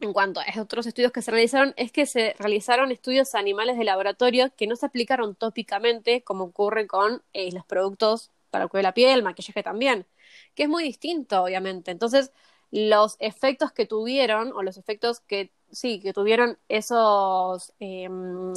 en 0.00 0.12
cuanto 0.12 0.40
a 0.40 0.60
otros 0.60 0.86
estudios 0.86 1.12
que 1.12 1.22
se 1.22 1.30
realizaron 1.30 1.74
es 1.76 1.92
que 1.92 2.06
se 2.06 2.34
realizaron 2.38 2.90
estudios 2.90 3.34
animales 3.34 3.76
de 3.78 3.84
laboratorio 3.84 4.50
que 4.56 4.66
no 4.66 4.76
se 4.76 4.86
aplicaron 4.86 5.34
tópicamente 5.34 6.22
como 6.22 6.44
ocurre 6.44 6.86
con 6.86 7.22
eh, 7.32 7.52
los 7.52 7.64
productos 7.66 8.30
para 8.50 8.64
el 8.64 8.70
cuidado 8.70 8.82
de 8.82 8.88
la 8.88 8.94
piel, 8.94 9.22
maquillaje 9.22 9.62
también, 9.62 10.06
que 10.54 10.64
es 10.64 10.68
muy 10.68 10.82
distinto, 10.82 11.42
obviamente. 11.42 11.90
Entonces, 11.90 12.32
los 12.70 13.16
efectos 13.20 13.72
que 13.72 13.86
tuvieron, 13.86 14.52
o 14.52 14.62
los 14.62 14.76
efectos 14.76 15.20
que 15.20 15.50
sí, 15.70 16.00
que 16.00 16.12
tuvieron 16.12 16.58
esos, 16.68 17.72
em, 17.80 18.52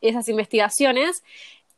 esas 0.00 0.28
investigaciones, 0.28 1.24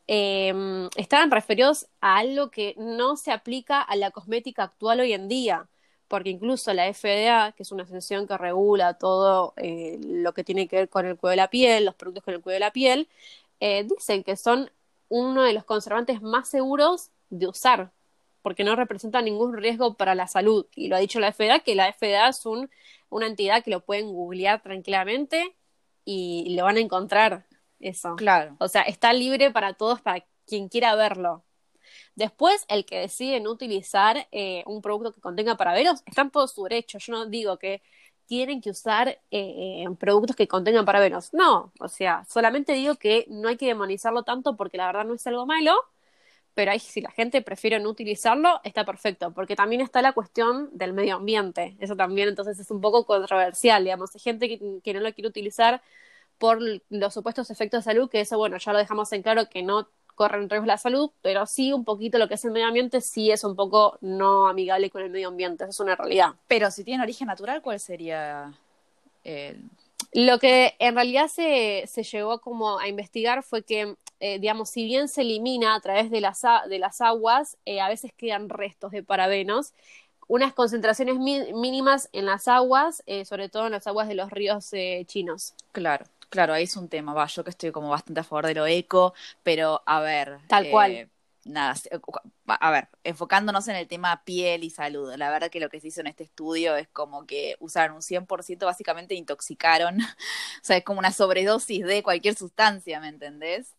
eh, 0.08 0.88
estaban 0.96 1.30
referidos 1.30 1.86
a 2.00 2.18
algo 2.18 2.50
que 2.50 2.74
no 2.78 3.16
se 3.16 3.32
aplica 3.32 3.80
a 3.80 3.96
la 3.96 4.10
cosmética 4.10 4.64
actual 4.64 5.00
hoy 5.00 5.12
en 5.12 5.28
día, 5.28 5.68
porque 6.08 6.30
incluso 6.30 6.74
la 6.74 6.92
FDA, 6.92 7.52
que 7.52 7.62
es 7.62 7.72
una 7.72 7.84
asociación 7.84 8.26
que 8.26 8.36
regula 8.36 8.94
todo 8.94 9.54
eh, 9.56 9.98
lo 10.02 10.34
que 10.34 10.44
tiene 10.44 10.68
que 10.68 10.76
ver 10.76 10.88
con 10.88 11.06
el 11.06 11.16
cuidado 11.16 11.30
de 11.32 11.36
la 11.36 11.50
piel, 11.50 11.84
los 11.86 11.94
productos 11.94 12.24
con 12.24 12.34
el 12.34 12.42
cuidado 12.42 12.56
de 12.56 12.66
la 12.66 12.72
piel, 12.72 13.08
eh, 13.60 13.84
dicen 13.84 14.24
que 14.24 14.36
son 14.36 14.70
uno 15.08 15.42
de 15.42 15.52
los 15.52 15.64
conservantes 15.64 16.22
más 16.22 16.48
seguros 16.48 17.10
de 17.30 17.46
usar, 17.48 17.92
porque 18.42 18.64
no 18.64 18.76
representan 18.76 19.24
ningún 19.24 19.56
riesgo 19.56 19.94
para 19.94 20.14
la 20.14 20.26
salud. 20.26 20.66
Y 20.74 20.88
lo 20.88 20.96
ha 20.96 20.98
dicho 20.98 21.20
la 21.20 21.32
FDA, 21.32 21.60
que 21.60 21.74
la 21.74 21.92
FDA 21.92 22.28
es 22.28 22.44
un, 22.46 22.70
una 23.08 23.26
entidad 23.26 23.64
que 23.64 23.70
lo 23.70 23.80
pueden 23.80 24.12
googlear 24.12 24.62
tranquilamente 24.62 25.54
y 26.04 26.54
lo 26.56 26.64
van 26.64 26.76
a 26.76 26.80
encontrar 26.80 27.46
eso. 27.82 28.16
Claro. 28.16 28.56
O 28.58 28.68
sea, 28.68 28.82
está 28.82 29.12
libre 29.12 29.50
para 29.50 29.74
todos, 29.74 30.00
para 30.00 30.24
quien 30.46 30.68
quiera 30.68 30.94
verlo. 30.94 31.44
Después, 32.14 32.64
el 32.68 32.84
que 32.84 32.98
decide 33.00 33.40
no 33.40 33.50
utilizar 33.50 34.28
eh, 34.32 34.62
un 34.66 34.82
producto 34.82 35.12
que 35.12 35.20
contenga 35.20 35.56
parabenos, 35.56 36.02
está 36.06 36.22
en 36.22 36.30
todo 36.30 36.46
su 36.48 36.62
derecho. 36.64 36.98
Yo 36.98 37.12
no 37.12 37.26
digo 37.26 37.58
que 37.58 37.82
tienen 38.26 38.60
que 38.60 38.70
usar 38.70 39.20
eh, 39.30 39.84
productos 39.98 40.36
que 40.36 40.48
contengan 40.48 40.84
parabenos. 40.84 41.32
No, 41.32 41.72
o 41.80 41.88
sea, 41.88 42.24
solamente 42.28 42.72
digo 42.74 42.96
que 42.96 43.26
no 43.28 43.48
hay 43.48 43.56
que 43.56 43.66
demonizarlo 43.66 44.22
tanto 44.22 44.56
porque 44.56 44.76
la 44.76 44.86
verdad 44.86 45.04
no 45.04 45.14
es 45.14 45.26
algo 45.26 45.46
malo, 45.46 45.74
pero 46.54 46.70
ahí, 46.70 46.78
si 46.78 47.00
la 47.00 47.10
gente 47.10 47.40
prefiere 47.42 47.80
no 47.80 47.88
utilizarlo, 47.88 48.60
está 48.64 48.84
perfecto, 48.84 49.32
porque 49.32 49.56
también 49.56 49.80
está 49.80 50.02
la 50.02 50.12
cuestión 50.12 50.68
del 50.72 50.92
medio 50.92 51.16
ambiente. 51.16 51.76
Eso 51.80 51.96
también 51.96 52.28
entonces 52.28 52.58
es 52.58 52.70
un 52.70 52.80
poco 52.80 53.06
controversial, 53.06 53.84
digamos. 53.84 54.14
Hay 54.14 54.20
gente 54.20 54.48
que, 54.48 54.80
que 54.82 54.94
no 54.94 55.00
lo 55.00 55.12
quiere 55.14 55.28
utilizar 55.28 55.82
por 56.42 56.58
los 56.90 57.14
supuestos 57.14 57.52
efectos 57.52 57.84
de 57.84 57.92
salud, 57.92 58.10
que 58.10 58.20
eso, 58.20 58.36
bueno, 58.36 58.56
ya 58.56 58.72
lo 58.72 58.80
dejamos 58.80 59.12
en 59.12 59.22
claro 59.22 59.48
que 59.48 59.62
no 59.62 59.86
corren 60.16 60.50
riesgo 60.50 60.66
la 60.66 60.76
salud, 60.76 61.12
pero 61.22 61.46
sí 61.46 61.72
un 61.72 61.84
poquito 61.84 62.18
lo 62.18 62.26
que 62.26 62.34
es 62.34 62.44
el 62.44 62.50
medio 62.50 62.66
ambiente, 62.66 63.00
sí 63.00 63.30
es 63.30 63.44
un 63.44 63.54
poco 63.54 63.96
no 64.00 64.48
amigable 64.48 64.90
con 64.90 65.02
el 65.02 65.10
medio 65.10 65.28
ambiente, 65.28 65.62
eso 65.62 65.70
es 65.70 65.78
una 65.78 65.94
realidad. 65.94 66.30
Pero 66.48 66.72
si 66.72 66.82
tiene 66.82 67.04
origen 67.04 67.28
natural, 67.28 67.62
¿cuál 67.62 67.78
sería 67.78 68.52
el...? 69.22 69.70
Lo 70.14 70.40
que 70.40 70.74
en 70.80 70.96
realidad 70.96 71.28
se, 71.28 71.84
se 71.86 72.02
llegó 72.02 72.40
como 72.40 72.80
a 72.80 72.88
investigar 72.88 73.44
fue 73.44 73.62
que, 73.62 73.94
eh, 74.18 74.40
digamos, 74.40 74.68
si 74.68 74.84
bien 74.84 75.06
se 75.06 75.20
elimina 75.20 75.76
a 75.76 75.80
través 75.80 76.10
de 76.10 76.20
las, 76.20 76.42
de 76.68 76.78
las 76.80 77.00
aguas, 77.00 77.56
eh, 77.66 77.80
a 77.80 77.88
veces 77.88 78.12
quedan 78.16 78.48
restos 78.48 78.90
de 78.90 79.04
parabenos, 79.04 79.74
unas 80.26 80.54
concentraciones 80.54 81.18
mínimas 81.18 82.08
en 82.12 82.26
las 82.26 82.48
aguas, 82.48 83.04
eh, 83.06 83.24
sobre 83.24 83.48
todo 83.48 83.66
en 83.66 83.72
las 83.72 83.86
aguas 83.86 84.08
de 84.08 84.16
los 84.16 84.32
ríos 84.32 84.72
chinos. 85.06 85.54
Claro. 85.70 86.04
Claro, 86.32 86.54
ahí 86.54 86.64
es 86.64 86.78
un 86.78 86.88
tema. 86.88 87.12
Va, 87.12 87.26
yo 87.26 87.44
que 87.44 87.50
estoy 87.50 87.72
como 87.72 87.90
bastante 87.90 88.20
a 88.20 88.24
favor 88.24 88.46
de 88.46 88.54
lo 88.54 88.66
eco, 88.66 89.12
pero 89.42 89.82
a 89.84 90.00
ver. 90.00 90.38
Tal 90.48 90.70
cual. 90.70 90.92
Eh, 90.92 91.08
nada, 91.44 91.74
a 92.46 92.70
ver, 92.70 92.88
enfocándonos 93.04 93.68
en 93.68 93.76
el 93.76 93.86
tema 93.86 94.24
piel 94.24 94.64
y 94.64 94.70
salud, 94.70 95.12
la 95.16 95.28
verdad 95.28 95.50
que 95.50 95.60
lo 95.60 95.68
que 95.68 95.78
se 95.78 95.88
hizo 95.88 96.00
en 96.00 96.06
este 96.06 96.24
estudio 96.24 96.74
es 96.76 96.88
como 96.88 97.26
que 97.26 97.56
usaron 97.60 97.96
un 97.96 98.02
100%, 98.02 98.64
básicamente 98.64 99.14
intoxicaron, 99.14 99.98
o 100.00 100.62
sea, 100.62 100.78
es 100.78 100.84
como 100.84 101.00
una 101.00 101.12
sobredosis 101.12 101.84
de 101.84 102.02
cualquier 102.02 102.34
sustancia, 102.34 102.98
¿me 102.98 103.08
entendés? 103.08 103.74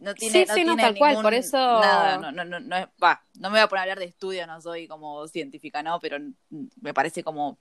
No 0.00 0.14
tiene, 0.14 0.32
sí, 0.32 0.44
no 0.48 0.54
sí, 0.54 0.60
tiene 0.60 0.76
no, 0.76 0.82
tal 0.82 0.98
cual, 0.98 1.22
por 1.22 1.34
eso... 1.34 1.56
Nada, 1.56 2.18
no, 2.18 2.32
no, 2.32 2.44
no, 2.44 2.58
no, 2.58 2.76
va, 3.00 3.22
no 3.34 3.50
me 3.50 3.58
voy 3.58 3.60
a 3.60 3.68
poner 3.68 3.80
a 3.80 3.82
hablar 3.82 3.98
de 4.00 4.06
estudio, 4.06 4.44
no 4.46 4.60
soy 4.60 4.88
como 4.88 5.28
científica, 5.28 5.84
¿no? 5.84 6.00
Pero 6.00 6.16
me 6.80 6.94
parece 6.94 7.22
como 7.22 7.58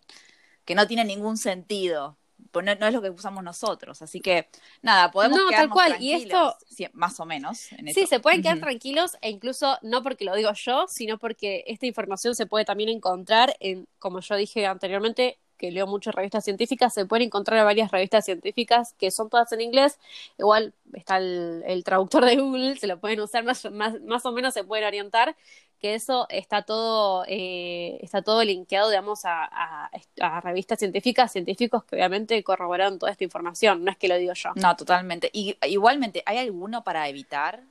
que 0.66 0.74
no 0.74 0.88
tiene 0.88 1.06
ningún 1.06 1.38
sentido 1.38 2.18
pues 2.54 2.66
no, 2.66 2.88
es 2.88 2.94
lo 2.94 3.02
que 3.02 3.10
usamos 3.10 3.44
nosotros. 3.44 4.02
Así 4.04 4.22
que, 4.22 4.48
nada, 4.84 5.12
podemos 5.12 5.40
no, 5.40 5.50
tal 5.50 5.70
cual. 5.70 5.98
Y 6.00 6.14
esto, 6.14 6.56
más 6.94 7.20
o 7.20 7.26
menos. 7.26 7.58
sí, 7.94 8.06
se 8.06 8.20
pueden 8.20 8.44
quedar 8.44 8.60
tranquilos 8.60 9.18
e 9.22 9.32
incluso 9.32 9.78
no 9.82 10.04
porque 10.04 10.24
lo 10.24 10.36
digo 10.36 10.52
yo, 10.54 10.86
sino 10.88 11.18
porque 11.18 11.64
esta 11.66 11.88
información 11.88 12.36
se 12.36 12.46
puede 12.46 12.64
también 12.64 12.90
encontrar 12.90 13.56
en, 13.60 13.88
como 13.98 14.20
yo 14.20 14.36
dije 14.36 14.68
anteriormente, 14.68 15.40
que 15.64 15.72
leo 15.72 15.88
muchas 15.88 16.14
revistas 16.14 16.44
científicas, 16.44 16.94
se 16.94 17.06
pueden 17.06 17.28
encontrar 17.28 17.64
varias 17.64 17.90
revistas 17.90 18.26
científicas 18.26 18.96
que 19.00 19.12
son 19.12 19.30
todas 19.30 19.50
en 19.54 19.62
inglés. 19.62 19.98
Igual 20.38 20.74
está 20.92 21.20
el, 21.20 21.84
traductor 21.86 22.26
de 22.26 22.36
Google, 22.36 22.76
se 22.76 22.86
lo 22.86 23.00
pueden 23.00 23.22
usar 23.22 23.46
más, 23.46 23.64
más, 23.72 24.02
más 24.02 24.26
o 24.26 24.34
menos, 24.34 24.54
se 24.54 24.66
pueden 24.66 24.86
orientar 24.86 25.38
que 25.80 25.94
eso 25.94 26.28
está 26.28 26.64
todo, 26.64 27.24
eh, 27.30 27.98
está 28.02 28.22
todo 28.22 28.44
linkeado, 28.44 28.90
digamos, 28.90 29.24
a, 29.24 29.90
a, 30.20 30.42
revistas 30.42 30.80
científicas, 30.80 31.32
científicos 31.32 31.86
que 31.86 31.96
obviamente 31.96 32.44
corroboraron 32.44 33.00
toda 33.00 33.14
esta 33.14 33.24
información, 33.24 33.86
no 33.86 33.92
es 33.92 33.96
que 33.96 34.10
lo 34.10 34.18
digo 34.18 34.34
yo. 34.34 34.50
No, 34.56 34.76
totalmente. 34.76 35.30
Y 35.32 35.58
igualmente, 35.62 36.24
¿hay 36.26 36.40
alguno 36.40 36.84
para 36.84 37.08
evitar? 37.08 37.64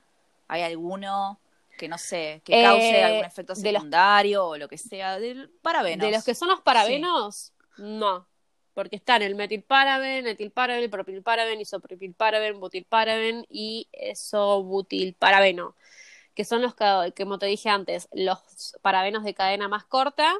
¿Hay 0.47 0.63
alguno 0.63 1.39
que 1.77 1.87
no 1.87 1.99
sé, 1.99 2.41
que 2.43 2.63
cause 2.63 2.89
eh, 2.89 3.03
algún 3.03 3.25
efecto 3.25 3.53
secundario 3.53 4.47
o 4.47 4.57
lo 4.57 4.67
que 4.67 4.79
sea? 4.79 5.19
Del 5.19 5.51
parabenos. 5.61 6.07
De 6.07 6.11
los 6.11 6.23
que 6.23 6.33
son 6.33 6.49
los 6.49 6.61
parabenos, 6.61 7.52
no. 7.77 8.27
Porque 8.73 8.95
están 8.95 9.21
el 9.21 9.35
metilparaben, 9.35 10.25
etilparaben, 10.27 10.89
propilparaben, 10.89 11.61
isopropilparaben, 11.61 12.59
butilparaben 12.59 13.45
y 13.49 13.87
esobutilparabeno 13.91 15.75
que 16.35 16.45
son 16.45 16.61
los 16.61 16.75
que, 16.75 17.13
como 17.17 17.39
te 17.39 17.45
dije 17.45 17.69
antes, 17.69 18.09
los 18.13 18.77
parabenos 18.81 19.23
de 19.23 19.33
cadena 19.33 19.67
más 19.67 19.85
corta, 19.85 20.33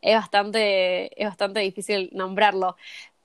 Es 0.00 0.14
bastante, 0.14 1.20
es 1.20 1.28
bastante 1.28 1.60
difícil 1.60 2.10
nombrarlo. 2.12 2.76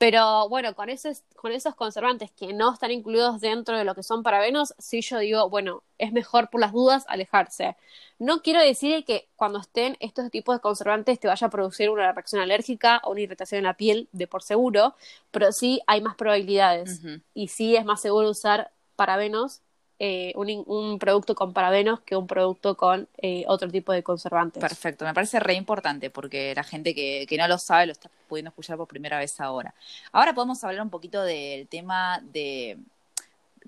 Pero 0.04 0.50
bueno, 0.50 0.76
con 0.76 0.90
esos, 0.90 1.24
con 1.34 1.54
esos 1.54 1.76
conservantes 1.76 2.30
que 2.30 2.52
no 2.52 2.74
están 2.74 2.92
incluidos 2.92 3.40
dentro 3.40 3.78
de 3.78 3.86
lo 3.86 3.96
que 3.96 4.04
son 4.04 4.22
parabenos, 4.22 4.74
sí 4.78 5.00
yo 5.00 5.18
digo, 5.20 5.50
bueno, 5.50 5.82
es 5.98 6.12
mejor 6.12 6.50
por 6.50 6.60
las 6.60 6.74
dudas 6.74 7.06
alejarse. 7.08 7.78
No 8.20 8.42
quiero 8.42 8.60
decir 8.60 9.06
que 9.06 9.30
cuando 9.38 9.60
estén 9.60 9.96
estos 10.02 10.30
tipos 10.30 10.58
de 10.58 10.60
conservantes 10.60 11.22
te 11.22 11.30
vaya 11.30 11.48
a 11.48 11.50
producir 11.50 11.90
una 11.90 12.12
reacción 12.12 12.42
alérgica 12.42 13.00
o 13.06 13.12
una 13.12 13.22
irritación 13.22 13.60
en 13.60 13.64
la 13.64 13.76
piel, 13.76 14.10
de 14.12 14.28
por 14.28 14.44
seguro, 14.44 14.94
pero 15.32 15.54
sí 15.54 15.80
hay 15.88 16.02
más 16.02 16.18
probabilidades. 16.18 17.00
Y 17.34 17.48
sí 17.48 17.78
es 17.78 17.86
más 17.86 18.02
seguro 18.02 18.30
usar 18.30 18.72
parabenos 18.98 19.62
eh, 20.00 20.34
un, 20.36 21.00
producto 21.00 21.36
con 21.36 21.54
parabenos 21.54 22.02
que 22.02 22.16
un 22.16 22.28
producto 22.28 22.76
con 22.76 23.08
eh, 23.18 23.46
otro 23.48 23.70
tipo 23.70 23.94
de 23.94 24.04
conservantes. 24.04 24.60
Perfecto, 24.62 25.06
me 25.06 25.14
parece 25.14 25.40
re 25.40 25.54
importante 25.54 26.10
porque 26.10 26.54
la 26.56 26.64
gente 26.64 26.94
que, 26.94 27.26
que 27.28 27.38
no 27.38 27.48
lo 27.48 27.58
sabe 27.58 27.86
lo 27.86 27.92
está 27.92 28.10
pudiendo 28.28 28.50
escuchar 28.50 28.78
por 28.78 28.88
primera 28.88 29.20
vez 29.20 29.40
ahora. 29.40 29.74
Ahora 30.12 30.34
podemos 30.34 30.64
hablar 30.64 30.82
un 30.82 30.90
poquito 30.90 31.24
del 31.24 31.68
tema 31.68 32.22
de 32.22 32.78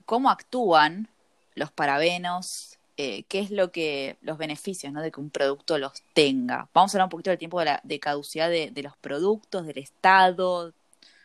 cómo 0.05 0.29
actúan 0.29 1.07
los 1.53 1.71
parabenos, 1.71 2.77
eh, 2.97 3.23
qué 3.23 3.39
es 3.39 3.51
lo 3.51 3.71
que, 3.71 4.17
los 4.21 4.37
beneficios 4.37 4.91
¿no? 4.91 5.01
de 5.01 5.11
que 5.11 5.19
un 5.19 5.29
producto 5.29 5.77
los 5.77 6.01
tenga. 6.13 6.67
Vamos 6.73 6.93
a 6.93 6.97
hablar 6.97 7.05
un 7.05 7.11
poquito 7.11 7.29
del 7.29 7.39
tiempo 7.39 7.59
de, 7.59 7.65
la, 7.65 7.81
de 7.83 7.99
caducidad 7.99 8.49
de, 8.49 8.71
de 8.71 8.83
los 8.83 8.95
productos, 8.97 9.65
del 9.65 9.77
estado, 9.77 10.73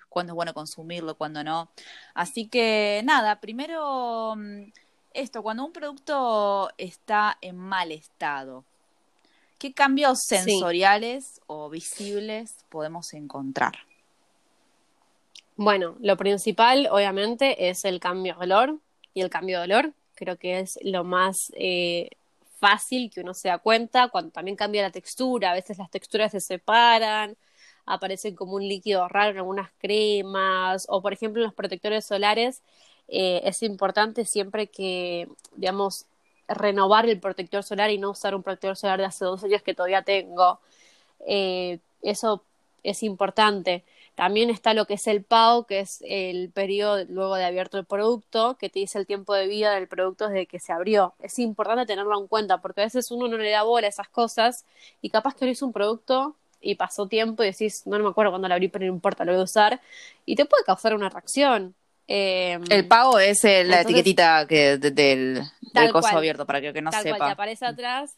cuándo 0.08 0.32
es 0.32 0.34
bueno 0.34 0.54
consumirlo, 0.54 1.16
cuándo 1.16 1.42
no. 1.42 1.70
Así 2.14 2.46
que 2.48 3.02
nada, 3.04 3.40
primero 3.40 4.34
mm, 4.36 4.72
esto, 5.12 5.42
cuando 5.42 5.64
un 5.64 5.72
producto 5.72 6.70
está 6.78 7.38
en 7.40 7.56
mal 7.56 7.92
estado, 7.92 8.64
¿qué 9.58 9.72
cambios 9.72 10.20
sensoriales 10.26 11.40
o 11.46 11.68
visibles 11.68 12.64
podemos 12.68 13.12
encontrar? 13.12 13.74
Bueno, 15.56 15.96
lo 16.00 16.16
principal 16.16 16.88
obviamente 16.90 17.68
es 17.68 17.84
el 17.84 18.00
cambio 18.00 18.34
de 18.34 18.44
olor 18.44 18.78
y 19.12 19.20
el 19.20 19.30
cambio 19.30 19.58
de 19.58 19.64
olor 19.64 19.92
creo 20.14 20.36
que 20.36 20.60
es 20.60 20.78
lo 20.82 21.02
más 21.02 21.52
eh, 21.54 22.10
fácil 22.58 23.10
que 23.10 23.20
uno 23.20 23.34
se 23.34 23.48
da 23.48 23.58
cuenta 23.58 24.08
cuando 24.08 24.30
también 24.30 24.56
cambia 24.56 24.82
la 24.82 24.90
textura, 24.90 25.50
a 25.50 25.54
veces 25.54 25.78
las 25.78 25.90
texturas 25.90 26.32
se 26.32 26.40
separan, 26.40 27.36
aparecen 27.86 28.36
como 28.36 28.54
un 28.54 28.68
líquido 28.68 29.08
raro 29.08 29.30
en 29.30 29.38
algunas 29.38 29.70
cremas 29.78 30.86
o 30.88 31.02
por 31.02 31.12
ejemplo 31.12 31.42
en 31.42 31.46
los 31.46 31.54
protectores 31.54 32.06
solares 32.06 32.62
eh, 33.10 33.42
es 33.44 33.62
importante 33.62 34.24
siempre 34.24 34.68
que, 34.68 35.28
digamos, 35.56 36.06
renovar 36.48 37.08
el 37.08 37.20
protector 37.20 37.62
solar 37.62 37.90
y 37.90 37.98
no 37.98 38.10
usar 38.10 38.34
un 38.34 38.42
protector 38.42 38.76
solar 38.76 38.98
de 39.00 39.06
hace 39.06 39.24
dos 39.24 39.42
años 39.44 39.62
que 39.62 39.74
todavía 39.74 40.02
tengo. 40.02 40.60
Eh, 41.26 41.78
eso 42.02 42.42
es 42.82 43.02
importante. 43.02 43.84
También 44.14 44.50
está 44.50 44.74
lo 44.74 44.86
que 44.86 44.94
es 44.94 45.06
el 45.06 45.22
PAO, 45.24 45.64
que 45.66 45.80
es 45.80 46.04
el 46.06 46.50
periodo 46.50 47.04
luego 47.08 47.36
de 47.36 47.44
abierto 47.44 47.78
el 47.78 47.84
producto, 47.86 48.56
que 48.58 48.68
te 48.68 48.80
dice 48.80 48.98
el 48.98 49.06
tiempo 49.06 49.34
de 49.34 49.46
vida 49.48 49.74
del 49.74 49.88
producto 49.88 50.28
desde 50.28 50.46
que 50.46 50.60
se 50.60 50.72
abrió. 50.72 51.14
Es 51.20 51.38
importante 51.38 51.86
tenerlo 51.86 52.18
en 52.20 52.26
cuenta 52.28 52.58
porque 52.58 52.82
a 52.82 52.84
veces 52.84 53.10
uno 53.10 53.28
no 53.28 53.38
le 53.38 53.50
da 53.50 53.62
bola 53.62 53.86
a 53.86 53.90
esas 53.90 54.08
cosas 54.08 54.66
y 55.02 55.10
capaz 55.10 55.34
que 55.34 55.46
hizo 55.48 55.66
un 55.66 55.72
producto 55.72 56.36
y 56.60 56.74
pasó 56.74 57.06
tiempo 57.06 57.42
y 57.42 57.46
decís, 57.46 57.86
no, 57.86 57.98
no 57.98 58.04
me 58.04 58.10
acuerdo 58.10 58.32
cuando 58.32 58.48
lo 58.48 58.54
abrí, 58.54 58.68
pero 58.68 58.84
no 58.84 58.92
importa, 58.92 59.24
lo 59.24 59.32
voy 59.32 59.40
a 59.40 59.44
usar, 59.44 59.80
y 60.26 60.36
te 60.36 60.44
puede 60.44 60.64
causar 60.64 60.94
una 60.94 61.08
reacción. 61.08 61.74
Em, 62.12 62.64
el 62.70 62.88
pago 62.88 63.20
es 63.20 63.44
la 63.44 63.82
etiquetita 63.82 64.44
que, 64.48 64.78
del, 64.78 65.44
coso 65.92 66.08
abierto, 66.08 66.44
para 66.44 66.60
que, 66.60 66.72
que 66.72 66.82
no 66.82 66.90
tal 66.90 67.04
sepa. 67.04 67.18
Cual, 67.18 67.28
te 67.28 67.32
aparece 67.34 67.64
atrás, 67.66 68.16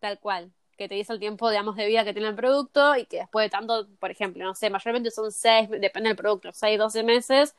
tal 0.00 0.18
cual, 0.18 0.52
que 0.76 0.86
te 0.86 0.96
dice 0.96 1.14
el 1.14 1.18
tiempo, 1.18 1.48
digamos, 1.48 1.74
de 1.76 1.86
vida 1.86 2.04
que 2.04 2.12
tiene 2.12 2.28
el 2.28 2.34
producto 2.34 2.94
y 2.94 3.06
que 3.06 3.20
después 3.20 3.46
de 3.46 3.48
tanto, 3.48 3.88
por 3.98 4.10
ejemplo, 4.10 4.44
no 4.44 4.54
sé, 4.54 4.68
mayormente 4.68 5.10
son 5.10 5.32
seis, 5.32 5.70
depende 5.70 6.10
del 6.10 6.16
producto, 6.16 6.50
seis, 6.52 6.78
doce 6.78 7.02
meses, 7.02 7.54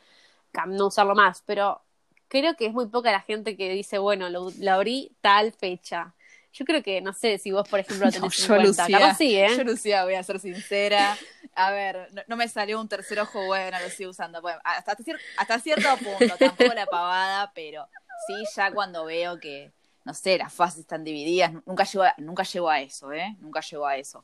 no 0.67 0.85
usarlo 0.85 1.15
más, 1.15 1.41
pero 1.43 1.81
creo 2.27 2.55
que 2.55 2.67
es 2.67 2.73
muy 2.73 2.85
poca 2.85 3.11
la 3.11 3.21
gente 3.21 3.57
que 3.57 3.71
dice, 3.71 3.97
bueno, 3.97 4.29
lo 4.29 4.51
abrí 4.71 5.11
tal 5.21 5.53
fecha. 5.53 6.13
Yo 6.53 6.65
creo 6.65 6.83
que, 6.83 7.01
no 7.01 7.13
sé, 7.13 7.39
si 7.39 7.51
vos, 7.51 7.67
por 7.67 7.79
ejemplo, 7.79 8.05
lo 8.05 8.11
tenés 8.11 8.39
en 8.41 8.47
cuenta. 8.47 8.87
Lucía, 8.87 9.15
sí, 9.15 9.35
¿eh? 9.35 9.49
Yo, 9.57 9.63
Lucía, 9.63 10.03
voy 10.03 10.13
a 10.13 10.23
ser 10.23 10.39
sincera. 10.39 11.17
A 11.55 11.71
ver, 11.71 12.09
no, 12.27 12.35
me 12.35 12.47
salió 12.47 12.79
un 12.79 12.87
tercer 12.87 13.19
ojo 13.19 13.45
bueno, 13.47 13.77
lo 13.79 13.89
sigo 13.89 14.11
usando. 14.11 14.39
Bueno, 14.41 14.59
hasta, 14.63 14.95
hasta 15.37 15.59
cierto 15.59 15.89
punto, 15.97 16.37
tampoco 16.37 16.73
la 16.73 16.85
pavada, 16.85 17.51
pero 17.55 17.87
sí, 18.27 18.33
ya 18.55 18.71
cuando 18.71 19.05
veo 19.05 19.39
que, 19.39 19.71
no 20.05 20.13
sé, 20.13 20.37
las 20.37 20.53
fases 20.53 20.81
están 20.81 21.03
divididas, 21.03 21.53
nunca 21.65 21.85
llego 21.85 22.03
a, 22.03 22.13
nunca 22.17 22.43
llego 22.43 22.69
a 22.69 22.81
eso, 22.81 23.11
¿eh? 23.11 23.35
Nunca 23.39 23.61
llego 23.61 23.87
a 23.87 23.97
eso. 23.97 24.23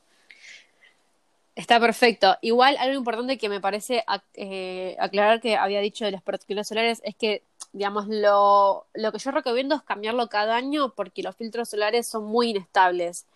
Está 1.56 1.80
perfecto. 1.80 2.38
Igual, 2.42 2.76
algo 2.78 2.96
importante 2.96 3.38
que 3.38 3.48
me 3.48 3.60
parece 3.60 4.04
eh, 4.34 4.96
aclarar 5.00 5.40
que 5.40 5.56
había 5.56 5.80
dicho 5.80 6.04
de 6.04 6.12
los 6.12 6.22
protectores 6.22 6.68
solares 6.68 7.00
es 7.04 7.16
que 7.16 7.42
digamos, 7.72 8.08
lo, 8.08 8.86
lo 8.94 9.12
que 9.12 9.18
yo 9.18 9.30
recomiendo 9.30 9.74
es 9.74 9.82
cambiarlo 9.82 10.28
cada 10.28 10.56
año 10.56 10.92
porque 10.94 11.22
los 11.22 11.36
filtros 11.36 11.68
solares 11.70 12.08
son 12.08 12.24
muy 12.24 12.50
inestables 12.50 13.26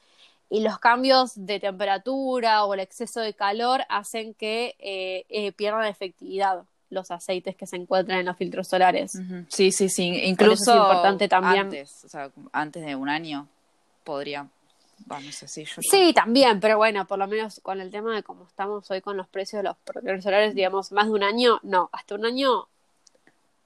y 0.50 0.60
los 0.60 0.78
cambios 0.78 1.32
de 1.34 1.58
temperatura 1.60 2.64
o 2.64 2.74
el 2.74 2.80
exceso 2.80 3.20
de 3.20 3.34
calor 3.34 3.82
hacen 3.88 4.34
que 4.34 4.76
eh, 4.78 5.24
eh, 5.28 5.52
pierdan 5.52 5.86
efectividad 5.86 6.64
los 6.90 7.10
aceites 7.10 7.56
que 7.56 7.66
se 7.66 7.76
encuentran 7.76 8.20
en 8.20 8.26
los 8.26 8.36
filtros 8.36 8.68
solares. 8.68 9.12
Sí, 9.48 9.72
sí, 9.72 9.88
sí. 9.88 10.20
Incluso 10.24 10.70
es 10.70 10.76
importante 10.76 11.28
también. 11.28 11.66
Antes, 11.66 12.04
o 12.04 12.08
sea, 12.08 12.30
antes 12.52 12.84
de 12.84 12.94
un 12.94 13.08
año 13.08 13.48
podría. 14.04 14.46
Vamos 15.06 15.36
a 15.42 15.46
decir, 15.46 15.66
yo 15.66 15.82
sí, 15.82 16.12
también, 16.14 16.60
pero 16.60 16.76
bueno, 16.76 17.04
por 17.04 17.18
lo 17.18 17.26
menos 17.26 17.60
con 17.64 17.80
el 17.80 17.90
tema 17.90 18.14
de 18.14 18.22
cómo 18.22 18.46
estamos 18.46 18.88
hoy 18.92 19.00
con 19.00 19.16
los 19.16 19.26
precios 19.26 19.58
de 19.58 19.68
los 19.68 19.76
protectores 19.78 20.22
solares, 20.22 20.54
digamos, 20.54 20.92
más 20.92 21.06
de 21.06 21.12
un 21.12 21.24
año, 21.24 21.58
no, 21.64 21.90
hasta 21.92 22.14
un 22.14 22.24
año 22.24 22.68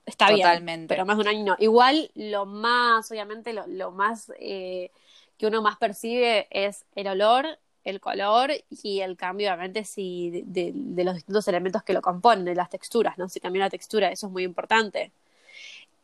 está 0.08 0.30
bien, 0.32 0.86
pero 0.88 1.06
más 1.06 1.16
de 1.16 1.22
un 1.22 1.28
año 1.28 1.44
no. 1.44 1.56
Igual 1.58 2.10
lo 2.14 2.46
más, 2.46 3.10
obviamente, 3.10 3.52
lo, 3.52 3.66
lo 3.66 3.90
más 3.90 4.32
eh, 4.40 4.90
que 5.36 5.46
uno 5.46 5.62
más 5.62 5.76
percibe 5.76 6.46
es 6.50 6.84
el 6.94 7.08
olor, 7.08 7.58
el 7.84 8.00
color 8.00 8.50
y 8.82 9.00
el 9.00 9.16
cambio, 9.16 9.48
obviamente, 9.48 9.84
si 9.84 10.42
de, 10.44 10.72
de, 10.74 11.04
los 11.04 11.14
distintos 11.14 11.48
elementos 11.48 11.82
que 11.82 11.92
lo 11.92 12.02
componen, 12.02 12.44
de 12.44 12.54
las 12.54 12.70
texturas, 12.70 13.16
¿no? 13.18 13.28
Si 13.28 13.40
cambia 13.40 13.64
la 13.64 13.70
textura, 13.70 14.10
eso 14.10 14.26
es 14.26 14.32
muy 14.32 14.44
importante. 14.44 15.12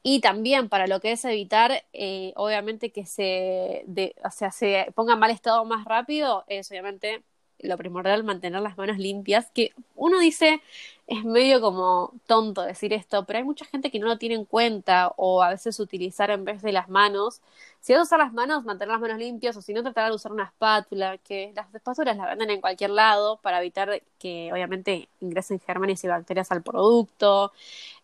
Y 0.03 0.21
también 0.21 0.69
para 0.69 0.87
lo 0.87 1.01
que 1.01 1.13
es 1.13 1.25
evitar, 1.25 1.85
eh, 1.93 2.33
obviamente, 2.37 2.91
que 2.91 3.07
se, 3.07 3.85
de, 3.87 4.15
o 4.25 4.31
sea, 4.31 4.51
se 4.51 4.87
ponga 4.95 5.15
en 5.15 5.19
mal 5.19 5.31
estado 5.31 5.65
más 5.65 5.85
rápido, 5.87 6.45
es 6.47 6.71
obviamente 6.71 7.23
lo 7.61 7.77
primordial 7.77 8.25
mantener 8.25 8.61
las 8.61 8.77
manos 8.77 8.99
limpias, 8.99 9.51
que 9.53 9.73
uno 9.95 10.19
dice, 10.19 10.61
es 11.07 11.25
medio 11.25 11.61
como 11.61 12.13
tonto 12.27 12.63
decir 12.63 12.93
esto, 12.93 13.25
pero 13.25 13.39
hay 13.39 13.45
mucha 13.45 13.65
gente 13.67 13.91
que 13.91 13.99
no 13.99 14.07
lo 14.07 14.19
tiene 14.19 14.35
en 14.35 14.45
cuenta 14.45 15.13
o 15.17 15.43
a 15.43 15.51
veces 15.51 15.79
utilizar 15.81 16.31
en 16.31 16.45
vez 16.45 16.63
de 16.63 16.73
las 16.73 16.89
manos. 16.89 17.41
Si 17.81 17.93
vas 17.93 18.01
a 18.01 18.03
usar 18.05 18.19
las 18.19 18.33
manos, 18.33 18.65
mantener 18.65 18.93
las 18.93 19.01
manos 19.01 19.19
limpias 19.19 19.57
o 19.57 19.63
si 19.63 19.75
no, 19.75 19.83
tratar 19.83 20.09
de 20.09 20.17
usar 20.17 20.33
una 20.33 20.45
espátula, 20.45 21.19
que 21.19 21.53
las 21.55 21.73
espátulas 21.75 22.17
las 22.17 22.29
venden 22.29 22.51
en 22.51 22.61
cualquier 22.61 22.91
lado 22.91 23.39
para 23.43 23.61
evitar 23.61 24.03
que 24.19 24.51
obviamente 24.53 25.09
ingresen 25.21 25.61
gérmenes 25.61 26.03
y 26.05 26.09
bacterias 26.09 26.51
al 26.51 26.63
producto. 26.63 27.53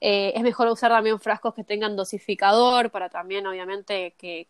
Eh, 0.01 0.33
es 0.35 0.42
mejor 0.42 0.68
usar 0.68 0.90
también 0.90 1.18
frascos 1.20 1.55
que 1.55 1.64
tengan 1.64 1.96
dosificador 1.96 2.90
para 2.90 3.09
también 3.09 3.46
obviamente 3.46 4.14
que 4.18 4.46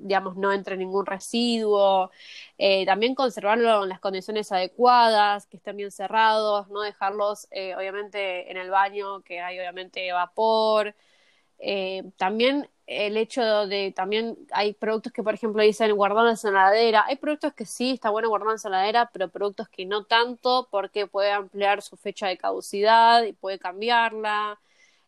digamos, 0.00 0.36
no 0.36 0.52
entre 0.52 0.76
ningún 0.76 1.06
residuo, 1.06 2.10
eh, 2.58 2.86
también 2.86 3.14
conservarlo 3.14 3.82
en 3.84 3.88
las 3.90 4.00
condiciones 4.00 4.52
adecuadas, 4.52 5.46
que 5.46 5.56
estén 5.58 5.76
bien 5.76 5.90
cerrados, 5.90 6.68
no 6.68 6.80
dejarlos, 6.82 7.46
eh, 7.50 7.74
obviamente, 7.76 8.50
en 8.50 8.56
el 8.56 8.70
baño, 8.70 9.22
que 9.22 9.40
hay, 9.40 9.58
obviamente, 9.58 10.12
vapor. 10.12 10.94
Eh, 11.58 12.04
también 12.16 12.68
el 12.86 13.16
hecho 13.16 13.66
de, 13.66 13.92
también 13.92 14.36
hay 14.52 14.72
productos 14.74 15.12
que, 15.12 15.22
por 15.22 15.34
ejemplo, 15.34 15.62
dicen 15.62 15.94
guardarlos 15.94 16.44
en 16.44 16.54
la. 16.54 16.70
Hay 17.06 17.16
productos 17.16 17.54
que 17.54 17.66
sí, 17.66 17.92
está 17.92 18.10
bueno 18.10 18.28
guardarlos 18.28 18.64
en 18.64 18.72
la 18.72 19.10
pero 19.12 19.28
productos 19.28 19.68
que 19.68 19.86
no 19.86 20.04
tanto, 20.04 20.68
porque 20.70 21.06
puede 21.06 21.30
ampliar 21.32 21.82
su 21.82 21.96
fecha 21.96 22.28
de 22.28 22.38
caducidad 22.38 23.22
y 23.24 23.32
puede 23.32 23.58
cambiarla. 23.58 24.58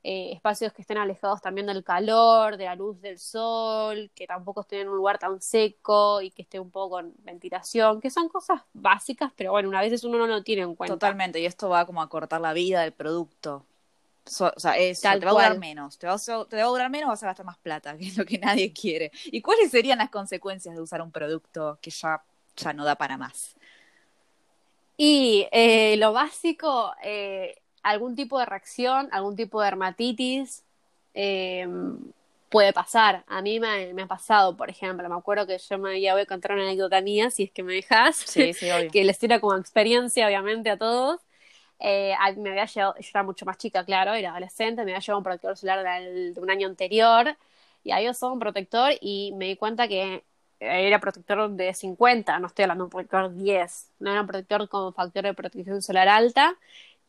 Eh, 0.05 0.33
espacios 0.33 0.73
que 0.73 0.83
estén 0.83 0.99
alejados 0.99 1.41
también 1.41 1.69
del 1.69 1.85
calor, 1.85 2.57
de 2.57 2.65
la 2.65 2.75
luz 2.75 3.01
del 3.01 3.21
sol, 3.21 4.11
que 4.17 4.27
tampoco 4.27 4.63
estén 4.63 4.81
en 4.81 4.89
un 4.89 4.97
lugar 4.97 5.17
tan 5.17 5.41
seco 5.41 6.21
y 6.21 6.33
que 6.33 6.43
esté 6.43 6.59
un 6.59 6.73
poco 6.73 6.97
con 6.97 7.15
ventilación, 7.19 8.01
que 8.01 8.11
son 8.11 8.29
cosas 8.29 8.63
básicas, 8.73 9.33
pero 9.37 9.53
bueno, 9.53 9.69
una 9.69 9.81
vez 9.81 10.03
uno 10.03 10.19
no 10.19 10.27
lo 10.27 10.43
tiene 10.43 10.63
en 10.63 10.75
cuenta. 10.75 10.95
Totalmente, 10.95 11.39
y 11.39 11.47
esto 11.47 11.69
va 11.69 11.87
como 11.87 12.03
a 12.03 12.09
cortar 12.09 12.41
la 12.41 12.53
vida 12.53 12.81
del 12.81 12.91
producto. 12.91 13.65
o 14.25 14.59
sea, 14.59 14.77
eso, 14.77 15.03
te 15.03 15.25
va 15.25 15.31
a 15.31 15.35
durar 15.35 15.59
menos, 15.61 15.97
te 15.99 16.09
va, 16.09 16.17
te 16.19 16.57
va 16.57 16.63
a 16.63 16.67
durar 16.67 16.91
menos, 16.91 17.09
vas 17.09 17.23
a 17.23 17.27
gastar 17.27 17.47
más 17.47 17.59
plata, 17.59 17.97
que 17.99 18.09
es 18.09 18.19
lo 18.19 18.25
que 18.25 18.41
nadie 18.41 18.73
quiere. 18.73 19.13
¿Y 19.27 19.41
cuáles 19.41 19.71
serían 19.71 19.99
las 19.99 20.11
consecuencias 20.11 20.75
de 20.75 20.81
usar 20.81 21.01
un 21.01 21.13
producto 21.13 21.79
que 21.81 21.91
ya, 21.91 22.25
ya 22.57 22.73
no 22.73 22.85
da 22.85 22.97
para 22.97 23.17
más? 23.17 23.55
Y 24.97 25.47
eh, 25.53 25.97
lo 25.97 26.13
básico, 26.13 26.93
eh, 27.05 27.62
algún 27.83 28.15
tipo 28.15 28.39
de 28.39 28.47
reacción, 28.47 29.09
algún 29.13 29.37
tipo 29.37 29.61
de 29.61 29.67
dermatitis 29.67 30.63
eh, 31.15 31.67
puede 32.49 32.73
pasar. 32.73 33.25
A 33.27 33.43
mí 33.43 33.59
me, 33.59 34.03
ha 34.03 34.07
pasado, 34.07 34.57
por 34.57 34.71
ejemplo, 34.71 35.09
me 35.09 35.15
acuerdo 35.15 35.47
que 35.47 35.59
yo 35.59 35.79
me 35.79 35.91
había, 35.91 36.13
voy 36.13 36.23
a 36.23 36.27
contar 36.27 36.53
una 36.53 36.63
anécdota 36.63 37.01
mía, 37.01 37.31
si 37.31 37.45
es 37.45 37.51
que 37.51 37.63
me 37.63 37.75
dejas, 37.75 38.17
sí, 38.17 38.53
sí, 38.53 38.69
que 38.93 39.05
les 39.05 39.19
tira 39.19 39.41
como 39.41 39.57
experiencia, 39.57 40.27
obviamente, 40.27 40.71
a 40.71 40.77
todos. 40.77 41.21
Eh, 41.81 42.15
me 42.37 42.51
había 42.51 42.67
llevado, 42.67 42.95
yo 43.01 43.09
era 43.13 43.23
mucho 43.25 43.45
más 43.45 43.59
chica, 43.59 43.85
claro, 43.85 44.15
era 44.15 44.31
adolescente, 44.31 44.85
me 44.85 44.93
había 44.93 45.01
llevado 45.01 45.19
un 45.19 45.25
protector 45.25 45.57
solar 45.57 45.83
de 45.83 46.41
un 46.41 46.51
año 46.51 46.69
anterior 46.69 47.37
y 47.83 47.91
había 47.91 48.13
usado 48.13 48.33
un 48.33 48.39
protector 48.39 48.93
y 49.01 49.33
me 49.35 49.47
di 49.47 49.57
cuenta 49.57 49.89
que 49.89 50.23
era 50.61 51.01
protector 51.01 51.51
de 51.51 51.75
50, 51.75 52.39
no 52.39 52.47
estoy 52.47 52.65
hablando 52.65 52.85
de 52.85 52.87
un 52.87 52.91
protector 52.91 53.35
10, 53.35 53.89
no 53.99 54.13
era 54.13 54.21
un 54.21 54.29
protector 54.29 54.69
con 54.69 54.95
factor 54.95 55.25
de 55.25 55.35
protección 55.35 55.83
solar 55.83 56.09
alta 56.09 56.57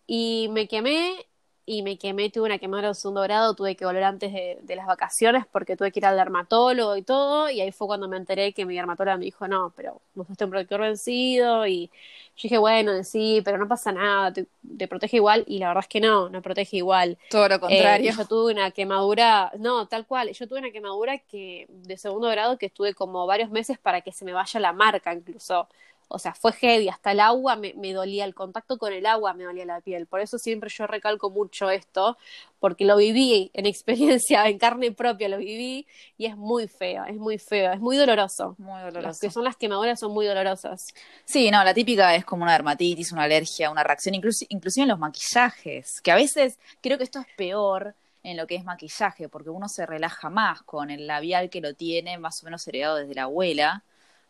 y 0.08 0.50
me 0.52 0.68
quemé 0.68 1.26
y 1.66 1.82
me 1.82 1.98
quemé, 1.98 2.30
tuve 2.30 2.46
una 2.46 2.60
quemadura 2.60 2.90
de 2.90 2.94
segundo 2.94 3.22
grado, 3.22 3.54
tuve 3.54 3.76
que 3.76 3.86
volver 3.86 4.04
antes 4.04 4.34
de, 4.34 4.76
las 4.76 4.86
vacaciones 4.86 5.46
porque 5.50 5.78
tuve 5.78 5.92
que 5.92 6.00
ir 6.00 6.06
al 6.06 6.18
dermatólogo 6.18 6.98
y 6.98 7.04
todo, 7.04 7.50
y 7.50 7.62
ahí 7.62 7.72
fue 7.72 7.88
cuando 7.88 8.10
me 8.10 8.18
enteré 8.18 8.52
que 8.52 8.66
mi 8.66 8.76
dermatóloga 8.76 9.18
me 9.18 9.26
dijo, 9.26 9.48
no, 9.48 9.72
pero 9.76 10.02
vos 10.14 10.28
fuiste 10.28 10.44
un 10.44 10.50
protector 10.50 10.82
vencido, 10.82 11.66
y 11.66 11.88
yo 12.36 12.42
dije, 12.44 12.58
bueno, 12.58 13.04
sí, 13.04 13.42
pero 13.46 13.58
no 13.58 13.68
pasa 13.68 13.94
nada, 13.94 14.34
te, 14.34 14.88
protege 14.88 15.18
igual, 15.18 15.46
y 15.48 15.60
la 15.60 15.70
verdad 15.70 15.84
es 15.84 15.88
que 15.88 16.02
no, 16.02 16.30
no 16.30 16.42
protege 16.42 16.78
igual. 16.78 17.18
Todo 17.30 17.48
lo 17.48 17.60
contrario. 17.62 18.12
Eh, 18.12 18.14
yo 18.18 18.26
tuve 18.26 18.52
una 18.52 18.72
quemadura, 18.72 19.52
no, 19.58 19.88
tal 19.88 20.06
cual, 20.06 20.32
yo 20.34 20.48
tuve 20.48 20.60
una 20.60 20.72
quemadura 20.72 21.18
que 21.20 21.68
de 21.70 21.98
segundo 21.98 22.28
grado 22.28 22.58
que 22.58 22.66
estuve 22.66 22.94
como 22.94 23.26
varios 23.26 23.50
meses 23.52 23.78
para 23.78 24.02
que 24.02 24.12
se 24.12 24.26
me 24.26 24.34
vaya 24.34 24.60
la 24.60 24.74
marca 24.74 25.14
incluso 25.14 25.70
o 26.08 26.20
sea, 26.20 26.34
fue 26.34 26.52
heavy, 26.54 26.90
hasta 26.90 27.12
el 27.12 27.20
agua 27.20 27.56
me, 27.56 27.74
me, 27.76 27.94
dolía, 27.94 28.26
el 28.26 28.36
contacto 28.36 28.78
con 28.78 28.94
el 28.94 29.06
agua 29.06 29.34
me 29.34 29.44
dolía 29.44 29.66
la 29.66 29.82
piel. 29.82 30.08
Por 30.08 30.20
eso 30.20 30.38
siempre 30.38 30.70
yo 30.70 30.88
recalco 30.88 31.30
mucho 31.30 31.70
esto, 31.70 32.18
porque 32.60 32.86
lo 32.86 32.98
viví 32.98 33.52
en 33.54 33.66
experiencia, 33.66 34.48
en 34.48 34.58
carne 34.58 34.92
propia 34.92 35.30
lo 35.30 35.38
viví, 35.38 35.88
y 36.18 36.26
es 36.26 36.38
muy 36.38 36.68
feo, 36.68 37.06
es 37.06 37.16
muy 37.16 37.38
feo, 37.38 37.74
es 37.74 37.80
muy 37.80 37.98
doloroso. 37.98 38.56
Muy 38.58 38.80
doloroso. 38.82 39.02
Las 39.02 39.20
que 39.20 39.32
son 39.32 39.44
las 39.44 39.56
quemaduras 39.56 40.00
son 40.00 40.14
muy 40.14 40.26
dolorosas. 40.26 40.88
Sí, 41.26 41.52
no, 41.52 41.64
la 41.64 41.74
típica 41.74 42.16
es 42.16 42.26
como 42.26 42.44
una 42.44 42.54
dermatitis, 42.54 43.12
una 43.12 43.24
alergia, 43.24 43.72
una 43.72 43.84
reacción, 43.84 44.16
incluso, 44.16 44.46
inclusive 44.50 44.84
en 44.84 44.90
los 44.90 45.00
maquillajes, 45.00 46.02
que 46.02 46.12
a 46.12 46.16
veces 46.16 46.60
creo 46.82 46.98
que 46.98 47.04
esto 47.04 47.20
es 47.20 47.28
peor 47.36 47.96
en 48.24 48.38
lo 48.38 48.48
que 48.48 48.56
es 48.56 48.64
maquillaje, 48.64 49.28
porque 49.30 49.50
uno 49.50 49.68
se 49.68 49.86
relaja 49.86 50.30
más 50.30 50.62
con 50.64 50.90
el 50.90 51.08
labial 51.08 51.50
que 51.50 51.62
lo 51.62 51.74
tiene 51.74 52.18
más 52.18 52.42
o 52.42 52.46
menos 52.46 52.68
heredado 52.68 52.98
desde 52.98 53.16
la 53.16 53.24
abuela 53.24 53.84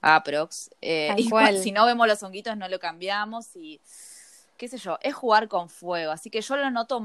aprox. 0.04 0.70
Eh, 0.82 1.16
igual, 1.18 1.58
si 1.58 1.72
no 1.72 1.86
vemos 1.86 2.08
los 2.08 2.22
honguitos 2.22 2.56
no 2.58 2.68
lo 2.68 2.80
cambiamos 2.80 3.56
y 3.56 3.80
qué 4.58 4.68
sé 4.68 4.78
yo, 4.78 5.00
es 5.02 5.16
jugar 5.16 5.48
con 5.48 5.70
fuego. 5.70 6.12
Así 6.12 6.30
que 6.30 6.42
yo 6.42 6.58
lo 6.58 6.70
noto, 6.70 7.02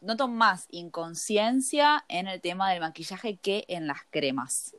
noto 0.00 0.28
más 0.28 0.66
inconsciencia 0.70 2.04
en 2.08 2.26
el 2.28 2.40
tema 2.40 2.70
del 2.70 2.80
maquillaje 2.80 3.36
que 3.36 3.64
en 3.68 3.86
las 3.86 4.00
cremas. 4.10 4.74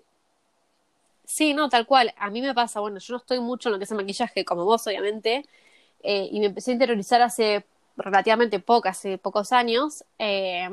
Sí, 1.25 1.53
no, 1.53 1.69
tal 1.69 1.85
cual. 1.87 2.13
A 2.17 2.29
mí 2.29 2.41
me 2.41 2.53
pasa, 2.53 2.81
bueno, 2.81 2.99
yo 2.99 3.13
no 3.13 3.17
estoy 3.17 3.39
mucho 3.39 3.69
en 3.69 3.73
lo 3.73 3.79
que 3.79 3.85
es 3.85 3.91
el 3.91 3.97
maquillaje, 3.97 4.43
como 4.43 4.65
vos, 4.65 4.85
obviamente, 4.85 5.45
eh, 6.03 6.27
y 6.29 6.39
me 6.41 6.47
empecé 6.47 6.71
a 6.71 6.73
interiorizar 6.73 7.21
hace 7.21 7.65
relativamente 7.95 8.59
poco, 8.59 8.89
hace 8.89 9.17
pocos 9.17 9.53
años. 9.53 10.03
Eh, 10.19 10.69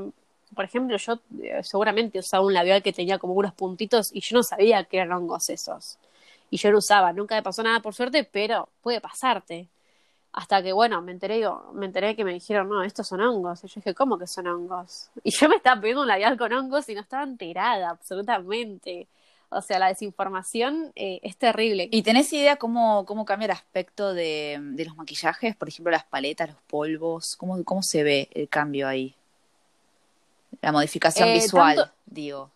por 0.55 0.65
ejemplo, 0.65 0.97
yo 0.97 1.21
eh, 1.43 1.63
seguramente 1.63 2.19
usaba 2.19 2.45
un 2.45 2.55
labial 2.55 2.83
que 2.83 2.93
tenía 2.93 3.19
como 3.19 3.35
unos 3.35 3.53
puntitos 3.55 4.11
y 4.13 4.21
yo 4.21 4.37
no 4.37 4.43
sabía 4.43 4.83
que 4.83 4.97
eran 4.97 5.13
hongos 5.13 5.49
esos. 5.51 5.99
Y 6.51 6.57
yo 6.57 6.71
lo 6.71 6.79
usaba, 6.79 7.13
nunca 7.13 7.35
me 7.35 7.43
pasó 7.43 7.63
nada 7.63 7.81
por 7.81 7.95
suerte, 7.95 8.25
pero 8.25 8.69
puede 8.83 9.01
pasarte. 9.01 9.69
Hasta 10.33 10.63
que, 10.63 10.73
bueno, 10.73 11.01
me 11.03 11.13
enteré, 11.13 11.43
me 11.73 11.87
enteré 11.87 12.15
que 12.15 12.25
me 12.25 12.33
dijeron, 12.33 12.69
no, 12.69 12.83
estos 12.85 13.09
son 13.09 13.21
hongos. 13.21 13.65
Y 13.65 13.69
yo 13.69 13.75
dije, 13.77 13.95
¿cómo 13.95 14.19
que 14.19 14.27
son 14.27 14.47
hongos? 14.47 15.11
Y 15.25 15.31
yo 15.31 15.49
me 15.49 15.57
estaba 15.57 15.81
pidiendo 15.81 16.03
un 16.03 16.09
labial 16.09 16.37
con 16.39 16.53
hongos 16.53 16.89
y 16.89 16.95
no 16.95 17.01
estaba 17.01 17.25
enterada, 17.25 17.91
absolutamente. 17.91 19.09
O 19.51 19.63
sea, 19.63 19.79
la 19.79 19.89
desinformación 19.89 20.93
eh, 20.95 21.21
es 21.23 21.37
terrible. 21.39 21.89
¿Y 21.91 22.03
tenés 22.03 22.31
idea 22.35 22.57
cómo, 22.57 23.07
cómo 23.07 23.25
cambia 23.25 23.47
el 23.47 23.53
aspecto 23.53 24.13
de, 24.13 24.59
de 24.61 24.85
los 24.85 24.95
maquillajes? 24.97 25.57
Por 25.57 25.69
ejemplo, 25.69 25.91
las 25.91 26.05
paletas, 26.05 26.51
los 26.51 26.61
polvos. 26.67 27.35
¿Cómo, 27.37 27.65
cómo 27.65 27.83
se 27.83 28.03
ve 28.03 28.29
el 28.35 28.49
cambio 28.51 28.87
ahí? 28.87 29.15
La 30.61 30.73
modificación 30.73 31.29
Eh, 31.31 31.35
visual, 31.35 31.77
tanto- 31.77 31.93
digo. 32.07 32.51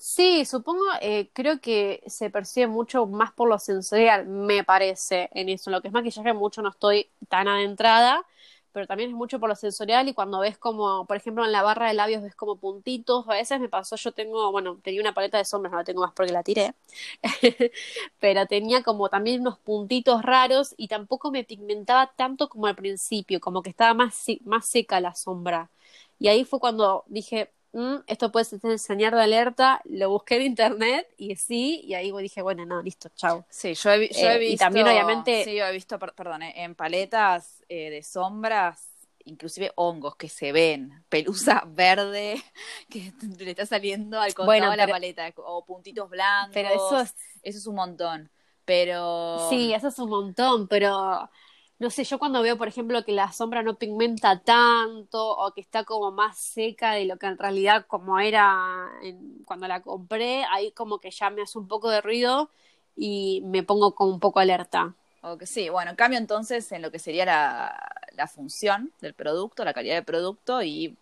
Sí, 0.00 0.44
supongo, 0.44 0.84
eh, 1.00 1.28
creo 1.32 1.60
que 1.60 2.04
se 2.06 2.30
percibe 2.30 2.68
mucho 2.68 3.06
más 3.06 3.32
por 3.32 3.48
lo 3.48 3.58
sensorial, 3.58 4.26
me 4.28 4.62
parece, 4.62 5.28
en 5.32 5.48
eso. 5.48 5.70
Lo 5.70 5.80
que 5.82 5.88
es 5.88 5.94
maquillaje 5.94 6.32
mucho 6.34 6.62
no 6.62 6.68
estoy 6.68 7.10
tan 7.28 7.48
adentrada, 7.48 8.24
pero 8.70 8.86
también 8.86 9.10
es 9.10 9.16
mucho 9.16 9.40
por 9.40 9.48
lo 9.48 9.56
sensorial 9.56 10.06
y 10.08 10.14
cuando 10.14 10.38
ves 10.38 10.56
como, 10.56 11.04
por 11.06 11.16
ejemplo, 11.16 11.44
en 11.44 11.50
la 11.50 11.62
barra 11.62 11.88
de 11.88 11.94
labios 11.94 12.22
ves 12.22 12.36
como 12.36 12.56
puntitos, 12.60 13.26
a 13.28 13.32
veces 13.32 13.58
me 13.58 13.68
pasó, 13.68 13.96
yo 13.96 14.12
tengo, 14.12 14.52
bueno, 14.52 14.78
tenía 14.84 15.00
una 15.00 15.14
paleta 15.14 15.36
de 15.38 15.44
sombras, 15.44 15.72
no 15.72 15.78
la 15.78 15.84
tengo 15.84 16.02
más 16.02 16.12
porque 16.14 16.32
la 16.32 16.44
tiré, 16.44 16.74
pero 18.20 18.46
tenía 18.46 18.82
como 18.82 19.08
también 19.08 19.40
unos 19.40 19.58
puntitos 19.58 20.22
raros 20.22 20.74
y 20.76 20.88
tampoco 20.88 21.30
me 21.30 21.44
pigmentaba 21.44 22.12
tanto 22.16 22.48
como 22.48 22.66
al 22.66 22.76
principio, 22.76 23.40
como 23.40 23.62
que 23.62 23.70
estaba 23.70 23.94
más, 23.94 24.24
más 24.44 24.66
seca 24.66 25.00
la 25.00 25.14
sombra. 25.14 25.70
Y 26.18 26.28
ahí 26.28 26.44
fue 26.44 26.58
cuando 26.60 27.04
dije, 27.08 27.50
"Mm, 27.72 27.96
esto 28.06 28.32
puede 28.32 28.44
ser 28.46 28.78
señal 28.78 29.12
de 29.12 29.22
alerta, 29.22 29.80
lo 29.84 30.08
busqué 30.10 30.36
en 30.36 30.42
internet 30.42 31.06
y 31.16 31.36
sí, 31.36 31.80
y 31.84 31.94
ahí 31.94 32.12
dije, 32.20 32.42
bueno, 32.42 32.64
no, 32.66 32.82
listo, 32.82 33.10
chao. 33.14 33.44
Sí, 33.50 33.74
yo 33.74 33.90
he, 33.90 33.96
Eh, 33.96 33.98
visto. 33.98 34.24
y 34.42 34.56
también, 34.56 34.86
obviamente- 34.88 35.44
Sí, 35.44 35.56
yo 35.56 35.66
he 35.66 35.72
visto, 35.72 35.98
per- 35.98 36.14
perdón, 36.14 36.42
eh, 36.42 36.52
en 36.64 36.74
paletas 36.74 37.62
eh, 37.68 37.90
de 37.90 38.02
sombras, 38.02 38.88
inclusive 39.24 39.70
hongos 39.76 40.16
que 40.16 40.28
se 40.30 40.52
ven, 40.52 41.04
pelusa 41.10 41.62
verde 41.66 42.42
que 42.88 43.12
le 43.38 43.50
está 43.50 43.66
saliendo 43.66 44.18
al 44.20 44.28
costado 44.32 44.46
Bueno, 44.46 44.70
de 44.70 44.76
la 44.78 44.84
pero- 44.84 44.94
paleta, 44.94 45.30
o 45.36 45.64
puntitos 45.66 46.08
blancos. 46.08 46.54
Pero 46.54 46.68
eso 46.70 47.00
es, 47.00 47.14
Eso 47.42 47.58
es 47.58 47.66
un 47.66 47.74
montón. 47.76 48.30
Pero. 48.64 49.46
sí, 49.48 49.72
eso 49.72 49.88
es 49.88 49.98
un 49.98 50.10
montón, 50.10 50.68
pero 50.68 51.30
no 51.78 51.90
sé, 51.90 52.04
yo 52.04 52.18
cuando 52.18 52.42
veo, 52.42 52.58
por 52.58 52.66
ejemplo, 52.68 53.04
que 53.04 53.12
la 53.12 53.30
sombra 53.32 53.62
no 53.62 53.76
pigmenta 53.76 54.40
tanto 54.40 55.36
o 55.36 55.52
que 55.54 55.60
está 55.60 55.84
como 55.84 56.10
más 56.10 56.36
seca 56.38 56.92
de 56.92 57.04
lo 57.04 57.18
que 57.18 57.26
en 57.26 57.38
realidad 57.38 57.86
como 57.86 58.18
era 58.18 58.88
en- 59.02 59.44
cuando 59.44 59.68
la 59.68 59.80
compré, 59.82 60.44
ahí 60.50 60.72
como 60.72 60.98
que 60.98 61.10
ya 61.10 61.30
me 61.30 61.42
hace 61.42 61.58
un 61.58 61.68
poco 61.68 61.88
de 61.90 62.00
ruido 62.00 62.50
y 62.96 63.42
me 63.44 63.62
pongo 63.62 63.94
como 63.94 64.12
un 64.12 64.20
poco 64.20 64.40
alerta. 64.40 64.94
o 65.20 65.36
que 65.36 65.46
sí, 65.46 65.68
bueno, 65.68 65.90
en 65.90 65.96
cambio 65.96 66.18
entonces 66.18 66.70
en 66.72 66.80
lo 66.82 66.90
que 66.92 66.98
sería 67.00 67.24
la, 67.26 67.90
la 68.16 68.26
función 68.28 68.92
del 69.00 69.14
producto, 69.14 69.64
la 69.64 69.74
calidad 69.74 69.96
del 69.96 70.04
producto 70.04 70.62
y 70.62 70.96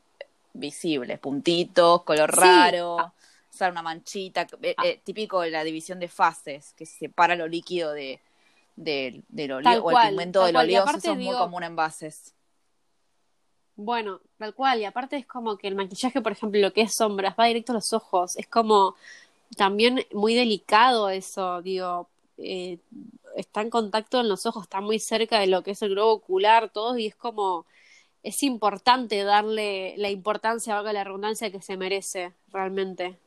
visible, 0.55 1.19
puntitos, 1.19 2.03
color 2.03 2.31
Sí. 2.35 2.41
raro, 2.41 3.13
usar 3.53 3.71
una 3.73 3.83
manchita, 3.83 4.47
eh, 4.63 4.75
Ah. 4.77 4.87
eh, 4.87 5.01
típico 5.05 5.41
de 5.43 5.51
la 5.51 5.65
división 5.65 6.01
de 6.01 6.09
fases, 6.09 6.73
que 6.77 6.87
se 6.87 6.97
separa 6.99 7.37
lo 7.37 7.47
líquido 7.47 7.93
de, 7.93 8.21
del, 8.77 9.25
del 9.29 9.53
óleo, 9.53 9.83
o 9.83 9.91
el 9.91 9.97
pigmento 10.09 10.45
del 10.45 10.57
eso 10.57 10.97
es 10.99 11.05
muy 11.07 11.17
digo- 11.17 11.39
común 11.39 11.63
en 11.65 11.77
bases. 11.77 12.33
Bueno, 13.79 14.21
tal 14.39 14.55
cual, 14.55 14.81
y 14.81 14.85
aparte 14.87 15.17
es 15.17 15.27
como 15.27 15.59
que 15.59 15.69
el 15.69 15.75
maquillaje, 15.75 16.23
por 16.23 16.33
ejemplo, 16.33 16.59
lo 16.61 16.73
que 16.73 16.81
es 16.83 16.95
sombras, 16.95 17.35
va 17.39 17.45
directo 17.47 17.73
a 17.73 17.75
los 17.75 17.93
ojos, 17.93 18.37
es 18.37 18.47
como 18.47 18.95
también 19.57 20.07
muy 20.13 20.35
delicado 20.35 21.11
eso, 21.11 21.61
digo, 21.61 22.09
eh, 22.39 22.79
está 23.37 23.61
en 23.61 23.69
contacto 23.69 24.21
en 24.21 24.29
los 24.31 24.47
ojos, 24.47 24.63
está 24.65 24.81
muy 24.81 24.99
cerca 24.99 25.39
de 25.41 25.47
lo 25.47 25.63
que 25.63 25.73
es 25.73 25.83
el 25.83 25.91
globo 25.91 26.13
ocular, 26.13 26.71
todo, 26.71 26.97
y 26.97 27.07
es 27.07 27.15
como, 27.17 27.67
es 28.23 28.43
importante 28.43 29.23
darle 29.25 29.95
la 29.99 30.09
importancia, 30.09 30.75
valga 30.75 30.95
la 30.95 31.05
redundancia, 31.05 31.51
que 31.51 31.61
se 31.61 31.77
merece 31.77 32.33
realmente. 32.51 33.19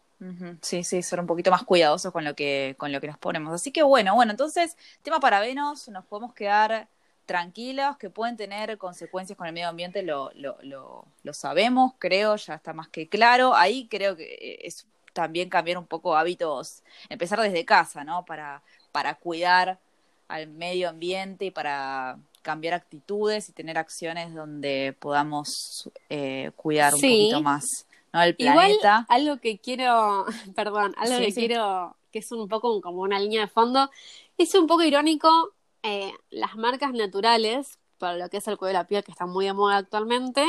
Sí, 0.61 0.83
sí, 0.83 1.01
ser 1.01 1.19
un 1.19 1.27
poquito 1.27 1.49
más 1.51 1.63
cuidadosos 1.63 2.11
con 2.11 2.25
lo 2.25 2.35
que, 2.35 2.75
con 2.77 2.91
lo 2.91 2.99
que 2.99 3.07
nos 3.07 3.17
ponemos. 3.17 3.53
Así 3.53 3.71
que 3.71 3.83
bueno, 3.83 4.15
bueno, 4.15 4.31
entonces, 4.31 4.75
tema 5.01 5.19
parabenos, 5.19 5.87
nos 5.89 6.05
podemos 6.05 6.33
quedar 6.33 6.87
tranquilos, 7.25 7.95
que 7.97 8.09
pueden 8.09 8.35
tener 8.35 8.77
consecuencias 8.77 9.37
con 9.37 9.47
el 9.47 9.53
medio 9.53 9.69
ambiente, 9.69 10.01
lo, 10.03 10.31
lo, 10.35 10.57
lo, 10.63 11.05
lo 11.23 11.33
sabemos, 11.33 11.93
creo, 11.99 12.35
ya 12.35 12.55
está 12.55 12.73
más 12.73 12.89
que 12.89 13.07
claro. 13.07 13.55
Ahí 13.55 13.87
creo 13.87 14.17
que 14.17 14.59
es 14.63 14.87
también 15.13 15.49
cambiar 15.49 15.77
un 15.77 15.85
poco 15.87 16.15
hábitos, 16.17 16.83
empezar 17.07 17.39
desde 17.39 17.63
casa, 17.65 18.03
¿no? 18.03 18.25
Para, 18.25 18.61
para 18.91 19.15
cuidar 19.15 19.79
al 20.27 20.47
medio 20.47 20.89
ambiente 20.89 21.45
y 21.45 21.51
para 21.51 22.17
cambiar 22.41 22.73
actitudes 22.73 23.49
y 23.49 23.51
tener 23.53 23.77
acciones 23.77 24.33
donde 24.33 24.95
podamos 24.99 25.89
eh, 26.09 26.51
cuidar 26.55 26.93
un 26.93 26.99
Sí. 26.99 27.07
poquito 27.07 27.41
más, 27.41 27.85
¿no? 28.13 28.21
El 28.23 28.37
Igual, 28.37 28.71
planeta. 28.71 29.07
algo 29.07 29.37
que 29.39 29.59
quiero, 29.59 30.25
perdón, 30.55 30.93
algo 30.97 31.19
Sí, 31.19 31.25
que 31.25 31.33
sí. 31.33 31.35
quiero, 31.35 31.97
que 32.11 32.19
es 32.19 32.31
un 32.31 32.47
poco 32.47 32.81
como 32.81 33.01
una 33.01 33.19
línea 33.19 33.41
de 33.41 33.47
fondo, 33.47 33.89
es 34.37 34.53
un 34.55 34.67
poco 34.67 34.83
irónico, 34.83 35.53
eh, 35.83 36.13
las 36.29 36.55
marcas 36.55 36.93
naturales, 36.93 37.79
para 37.97 38.17
lo 38.17 38.29
que 38.29 38.37
es 38.37 38.47
el 38.47 38.57
cuidado 38.57 38.77
de 38.77 38.83
la 38.83 38.87
piel, 38.87 39.03
que 39.03 39.11
está 39.11 39.25
muy 39.25 39.45
de 39.45 39.53
moda 39.53 39.77
actualmente, 39.77 40.43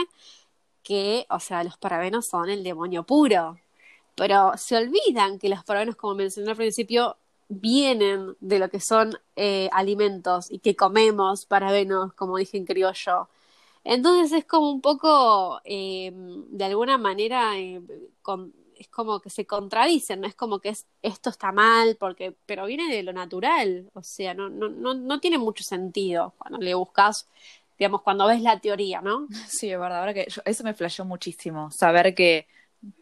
que, 0.82 1.26
o 1.30 1.40
sea, 1.40 1.64
los 1.64 1.76
parabenos 1.78 2.26
son 2.28 2.50
el 2.50 2.64
demonio 2.64 3.04
puro. 3.04 3.58
Pero 4.16 4.52
se 4.58 4.76
olvidan 4.76 5.38
que 5.38 5.48
los 5.48 5.64
parabenos, 5.64 5.96
como 5.96 6.14
mencioné 6.16 6.50
al 6.50 6.56
principio, 6.56 7.16
vienen 7.48 8.36
de 8.40 8.58
lo 8.58 8.70
que 8.70 8.80
son 8.80 9.18
eh, 9.36 9.68
alimentos 9.72 10.50
y 10.50 10.60
que 10.60 10.76
comemos 10.76 11.46
parabenos, 11.46 12.12
como 12.14 12.36
dije 12.38 12.58
en 12.58 12.66
criollo. 12.66 13.28
Entonces 13.84 14.32
es 14.32 14.44
como 14.44 14.70
un 14.70 14.80
poco, 14.80 15.60
eh, 15.64 16.12
de 16.14 16.64
alguna 16.64 16.98
manera, 16.98 17.58
eh, 17.58 17.80
con- 18.22 18.52
es 18.76 18.88
como 18.88 19.20
que 19.20 19.30
se 19.30 19.46
contradicen, 19.46 20.20
no 20.22 20.26
es 20.26 20.34
como 20.34 20.58
que 20.60 20.70
es 20.70 20.86
esto 21.02 21.30
está 21.30 21.52
mal, 21.52 21.96
porque, 21.98 22.34
pero 22.46 22.66
viene 22.66 22.94
de 22.94 23.02
lo 23.02 23.12
natural, 23.12 23.90
o 23.94 24.02
sea, 24.02 24.32
no, 24.34 24.48
no, 24.48 24.68
no, 24.70 24.94
no 24.94 25.20
tiene 25.20 25.38
mucho 25.38 25.64
sentido 25.64 26.34
cuando 26.38 26.58
le 26.58 26.74
buscas, 26.74 27.28
digamos, 27.78 28.02
cuando 28.02 28.26
ves 28.26 28.40
la 28.42 28.58
teoría, 28.60 29.00
¿no? 29.02 29.28
Sí, 29.48 29.70
es 29.70 29.78
verdad, 29.78 30.00
ahora 30.00 30.14
que 30.14 30.26
yo- 30.30 30.42
eso 30.44 30.64
me 30.64 30.74
flasheó 30.74 31.04
muchísimo, 31.04 31.70
saber 31.70 32.14
que, 32.14 32.46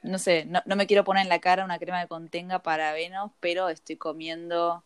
no 0.03 0.19
sé, 0.19 0.45
no, 0.47 0.61
no 0.67 0.77
me 0.77 0.87
quiero 0.87 1.05
poner 1.05 1.23
en 1.25 1.29
la 1.29 1.41
cara 1.41 1.65
una 1.65 1.79
crema 1.79 2.03
que 2.03 2.09
contenga 2.09 2.61
parabenos, 2.63 3.33
pero 3.41 3.69
estoy 3.69 3.97
comiendo 3.97 4.85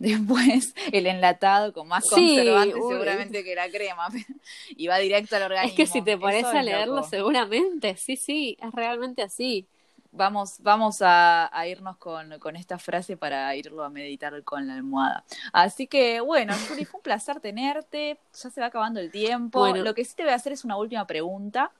después 0.08 0.74
el 0.92 1.06
enlatado 1.06 1.72
con 1.72 1.88
más 1.88 2.08
Sí, 2.08 2.10
conservantes 2.10 2.74
uy. 2.76 2.92
seguramente 2.92 3.44
que 3.44 3.54
la 3.54 3.70
crema, 3.70 4.08
y 4.70 4.86
va 4.88 4.98
directo 4.98 5.36
al 5.36 5.42
organismo. 5.44 5.68
Es 5.68 5.74
que 5.74 5.86
si 5.86 6.02
te 6.02 6.18
pones 6.18 6.46
Eso 6.46 6.56
a 6.56 6.62
leerlo, 6.62 6.96
loco. 6.96 7.08
seguramente, 7.08 7.96
sí, 7.96 8.16
sí, 8.16 8.56
es 8.60 8.72
realmente 8.72 9.22
así. 9.22 9.68
Vamos, 10.12 10.56
vamos 10.60 11.02
a, 11.02 11.56
a 11.56 11.68
irnos 11.68 11.96
con, 11.98 12.38
con 12.40 12.56
esta 12.56 12.78
frase 12.80 13.16
para 13.16 13.54
irlo 13.54 13.84
a 13.84 13.90
meditar 13.90 14.42
con 14.42 14.66
la 14.66 14.74
almohada. 14.74 15.24
Así 15.52 15.86
que, 15.86 16.20
bueno, 16.20 16.52
Yuri, 16.68 16.84
fue 16.84 16.98
un 16.98 17.02
placer 17.04 17.40
tenerte. 17.40 18.18
Ya 18.42 18.50
se 18.50 18.60
va 18.60 18.66
acabando 18.68 18.98
el 19.00 19.10
tiempo. 19.12 19.60
Bueno. 19.60 19.84
Lo 19.84 19.94
que 19.94 20.04
sí 20.04 20.14
te 20.16 20.24
voy 20.24 20.32
a 20.32 20.36
hacer 20.36 20.52
es 20.52 20.64
una 20.64 20.76
última 20.76 21.06
pregunta, 21.06 21.70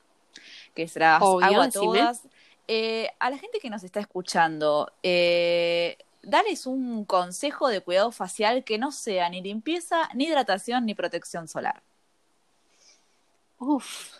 que 0.74 0.87
será 0.88 1.18
Obvio, 1.20 1.46
hago 1.46 1.62
a 1.62 1.70
todas. 1.70 2.22
Eh, 2.68 3.11
a 3.18 3.30
la 3.30 3.38
gente 3.38 3.59
que 3.61 3.68
nos 3.70 3.83
está 3.83 3.98
escuchando, 4.00 4.92
eh, 5.02 5.98
dales 6.22 6.66
un 6.66 7.04
consejo 7.04 7.68
de 7.68 7.80
cuidado 7.80 8.12
facial 8.12 8.64
que 8.64 8.78
no 8.78 8.92
sea 8.92 9.28
ni 9.28 9.42
limpieza, 9.42 10.09
ni 10.14 10.24
hidratación, 10.26 10.87
ni 10.87 10.94
protección 10.94 11.48
solar. 11.48 11.83
Uf. 13.59 14.14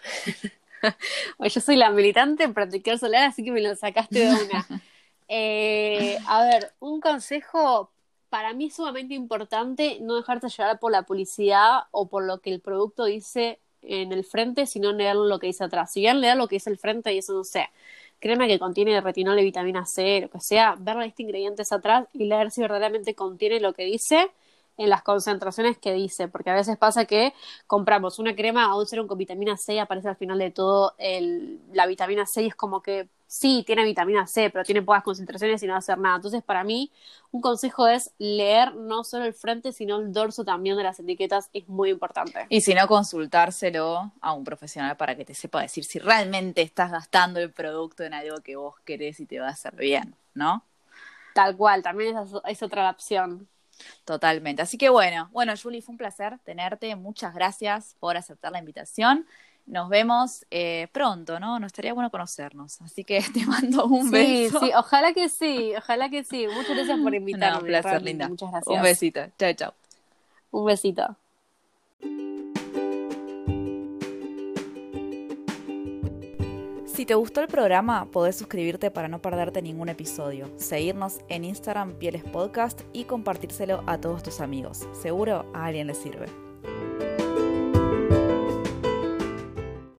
Yo 1.39 1.61
soy 1.61 1.77
la 1.77 1.91
militante 1.91 2.45
en 2.45 2.55
protector 2.55 2.99
solar, 2.99 3.25
así 3.25 3.45
que 3.45 3.53
me 3.53 3.61
lo 3.61 3.75
sacaste 3.77 4.19
de 4.21 4.29
una. 4.29 4.67
Eh, 5.33 6.19
a 6.27 6.43
ver, 6.43 6.73
un 6.81 7.01
consejo 7.01 7.89
para 8.31 8.53
mí 8.53 8.67
es 8.67 8.75
sumamente 8.75 9.15
importante 9.15 9.99
no 10.01 10.17
dejarte 10.17 10.49
llevar 10.49 10.81
por 10.81 10.91
la 10.91 11.03
publicidad 11.03 11.83
o 11.93 12.09
por 12.09 12.25
lo 12.25 12.41
que 12.41 12.51
el 12.51 12.61
producto 12.61 13.05
dice 13.05 13.61
en 13.83 14.13
el 14.13 14.25
frente, 14.25 14.67
sino 14.67 14.93
leer 14.93 15.15
lo 15.15 15.39
que 15.39 15.47
dice 15.47 15.63
atrás. 15.63 15.93
Si 15.93 16.01
bien 16.01 16.21
leer 16.21 16.37
lo 16.37 16.49
que 16.49 16.57
dice 16.57 16.71
el 16.71 16.79
frente 16.79 17.15
y 17.15 17.19
eso 17.19 17.33
no 17.33 17.45
sé, 17.45 17.71
crema 18.21 18.47
que 18.47 18.59
contiene 18.59 19.01
retinol 19.01 19.39
y 19.39 19.45
vitamina 19.45 19.87
C, 19.87 20.21
lo 20.21 20.31
que 20.31 20.41
sea, 20.41 20.77
ver 20.79 20.97
la 20.97 21.05
lista 21.05 21.19
de 21.19 21.23
ingredientes 21.25 21.73
atrás 21.73 22.07
y 22.13 22.27
leer 22.27 22.51
si 22.51 22.61
verdaderamente 22.61 23.15
contiene 23.15 23.61
lo 23.61 23.73
que 23.73 23.85
dice 23.85 24.31
en 24.77 24.89
las 24.89 25.03
concentraciones 25.03 25.77
que 25.77 25.93
dice, 25.93 26.29
porque 26.29 26.51
a 26.51 26.55
veces 26.55 26.79
pasa 26.79 27.05
que 27.05 27.35
compramos 27.67 28.19
una 28.19 28.35
crema 28.35 28.65
a 28.65 28.77
un 28.77 29.07
con 29.07 29.19
vitamina 29.19 29.57
C 29.57 29.75
y 29.75 29.79
aparece 29.79 30.09
al 30.09 30.17
final 30.17 30.39
de 30.39 30.51
todo 30.51 30.95
el, 30.97 31.61
la 31.73 31.87
vitamina 31.87 32.25
C 32.27 32.43
y 32.43 32.47
es 32.47 32.55
como 32.55 32.81
que 32.83 33.09
sí, 33.31 33.63
tiene 33.65 33.85
vitamina 33.85 34.27
C, 34.27 34.51
pero 34.51 34.65
tiene 34.65 34.83
pocas 34.83 35.05
concentraciones 35.05 35.63
y 35.63 35.67
no 35.67 35.75
va 35.75 35.77
a 35.77 35.79
hacer 35.79 35.97
nada. 35.99 36.17
Entonces, 36.17 36.43
para 36.43 36.65
mí, 36.65 36.91
un 37.31 37.41
consejo 37.41 37.87
es 37.87 38.11
leer 38.19 38.75
no 38.75 39.05
solo 39.05 39.25
el 39.25 39.35
frente, 39.35 39.71
sino 39.73 40.01
el 40.01 40.13
dorso 40.13 40.45
también 40.45 40.77
de 40.77 40.83
las 40.83 40.99
etiquetas, 40.99 41.49
es 41.53 41.69
muy 41.69 41.91
importante. 41.91 42.47
Y 42.49 42.61
si 42.61 42.75
no, 42.75 42.89
consultárselo 42.89 44.11
a 44.21 44.33
un 44.33 44.43
profesional 44.43 44.97
para 44.97 45.15
que 45.15 45.25
te 45.25 45.35
sepa 45.35 45.63
decir 45.63 45.85
si 45.85 46.01
realmente 46.01 46.61
estás 46.61 46.91
gastando 46.91 47.39
el 47.39 47.53
producto 47.53 48.03
en 48.03 48.15
algo 48.15 48.39
que 48.41 48.57
vos 48.57 48.75
querés 48.85 49.21
y 49.21 49.27
te 49.27 49.39
va 49.39 49.47
a 49.47 49.51
hacer 49.51 49.77
bien, 49.77 50.17
¿no? 50.35 50.65
Tal 51.33 51.57
cual, 51.57 51.85
también 51.85 52.17
esa 52.17 52.41
es 52.49 52.63
otra 52.65 52.91
opción. 52.91 53.47
Totalmente. 54.05 54.61
Así 54.61 54.77
que 54.77 54.89
bueno, 54.89 55.29
bueno, 55.31 55.55
Julie, 55.57 55.83
fue 55.83 55.93
un 55.93 55.99
placer 55.99 56.41
tenerte. 56.41 56.97
Muchas 56.97 57.33
gracias 57.33 57.95
por 58.01 58.17
aceptar 58.17 58.51
la 58.51 58.59
invitación. 58.59 59.25
Nos 59.71 59.89
vemos 59.89 60.45
eh, 60.51 60.89
pronto, 60.91 61.39
¿no? 61.39 61.61
Nos 61.61 61.69
estaría 61.69 61.95
bueno 61.95 62.11
conocernos. 62.11 62.81
Así 62.81 63.05
que 63.05 63.23
te 63.33 63.47
mando 63.47 63.87
un 63.87 64.11
beso. 64.11 64.59
Sí, 64.59 64.67
sí, 64.67 64.73
ojalá 64.77 65.13
que 65.13 65.29
sí, 65.29 65.73
ojalá 65.79 66.11
que 66.11 66.25
sí. 66.25 66.47
Muchas 66.49 66.77
gracias 66.77 66.99
por 66.99 67.15
invitarme. 67.15 67.59
un 67.59 67.67
placer, 67.67 68.03
linda. 68.03 68.29
Muchas 68.29 68.51
gracias. 68.51 68.77
Un 68.77 68.83
besito. 68.83 69.21
Chao, 69.39 69.53
chao. 69.55 69.75
Un 70.51 70.67
besito. 70.67 71.17
Si 76.87 77.07
te 77.07 77.15
gustó 77.15 77.41
el 77.41 77.47
programa, 77.47 78.11
podés 78.11 78.37
suscribirte 78.37 78.91
para 78.91 79.07
no 79.07 79.23
perderte 79.23 79.63
ningún 79.63 79.89
episodio, 79.89 80.51
seguirnos 80.59 81.21
en 81.29 81.45
Instagram 81.45 81.95
Pieles 81.95 82.25
Podcast 82.25 82.83
y 82.93 83.05
compartírselo 83.05 83.85
a 83.87 83.99
todos 83.99 84.25
tus 84.25 84.41
amigos. 84.41 84.87
Seguro 85.01 85.51
a 85.55 85.67
alguien 85.67 85.87
le 85.87 85.95
sirve. 85.95 86.50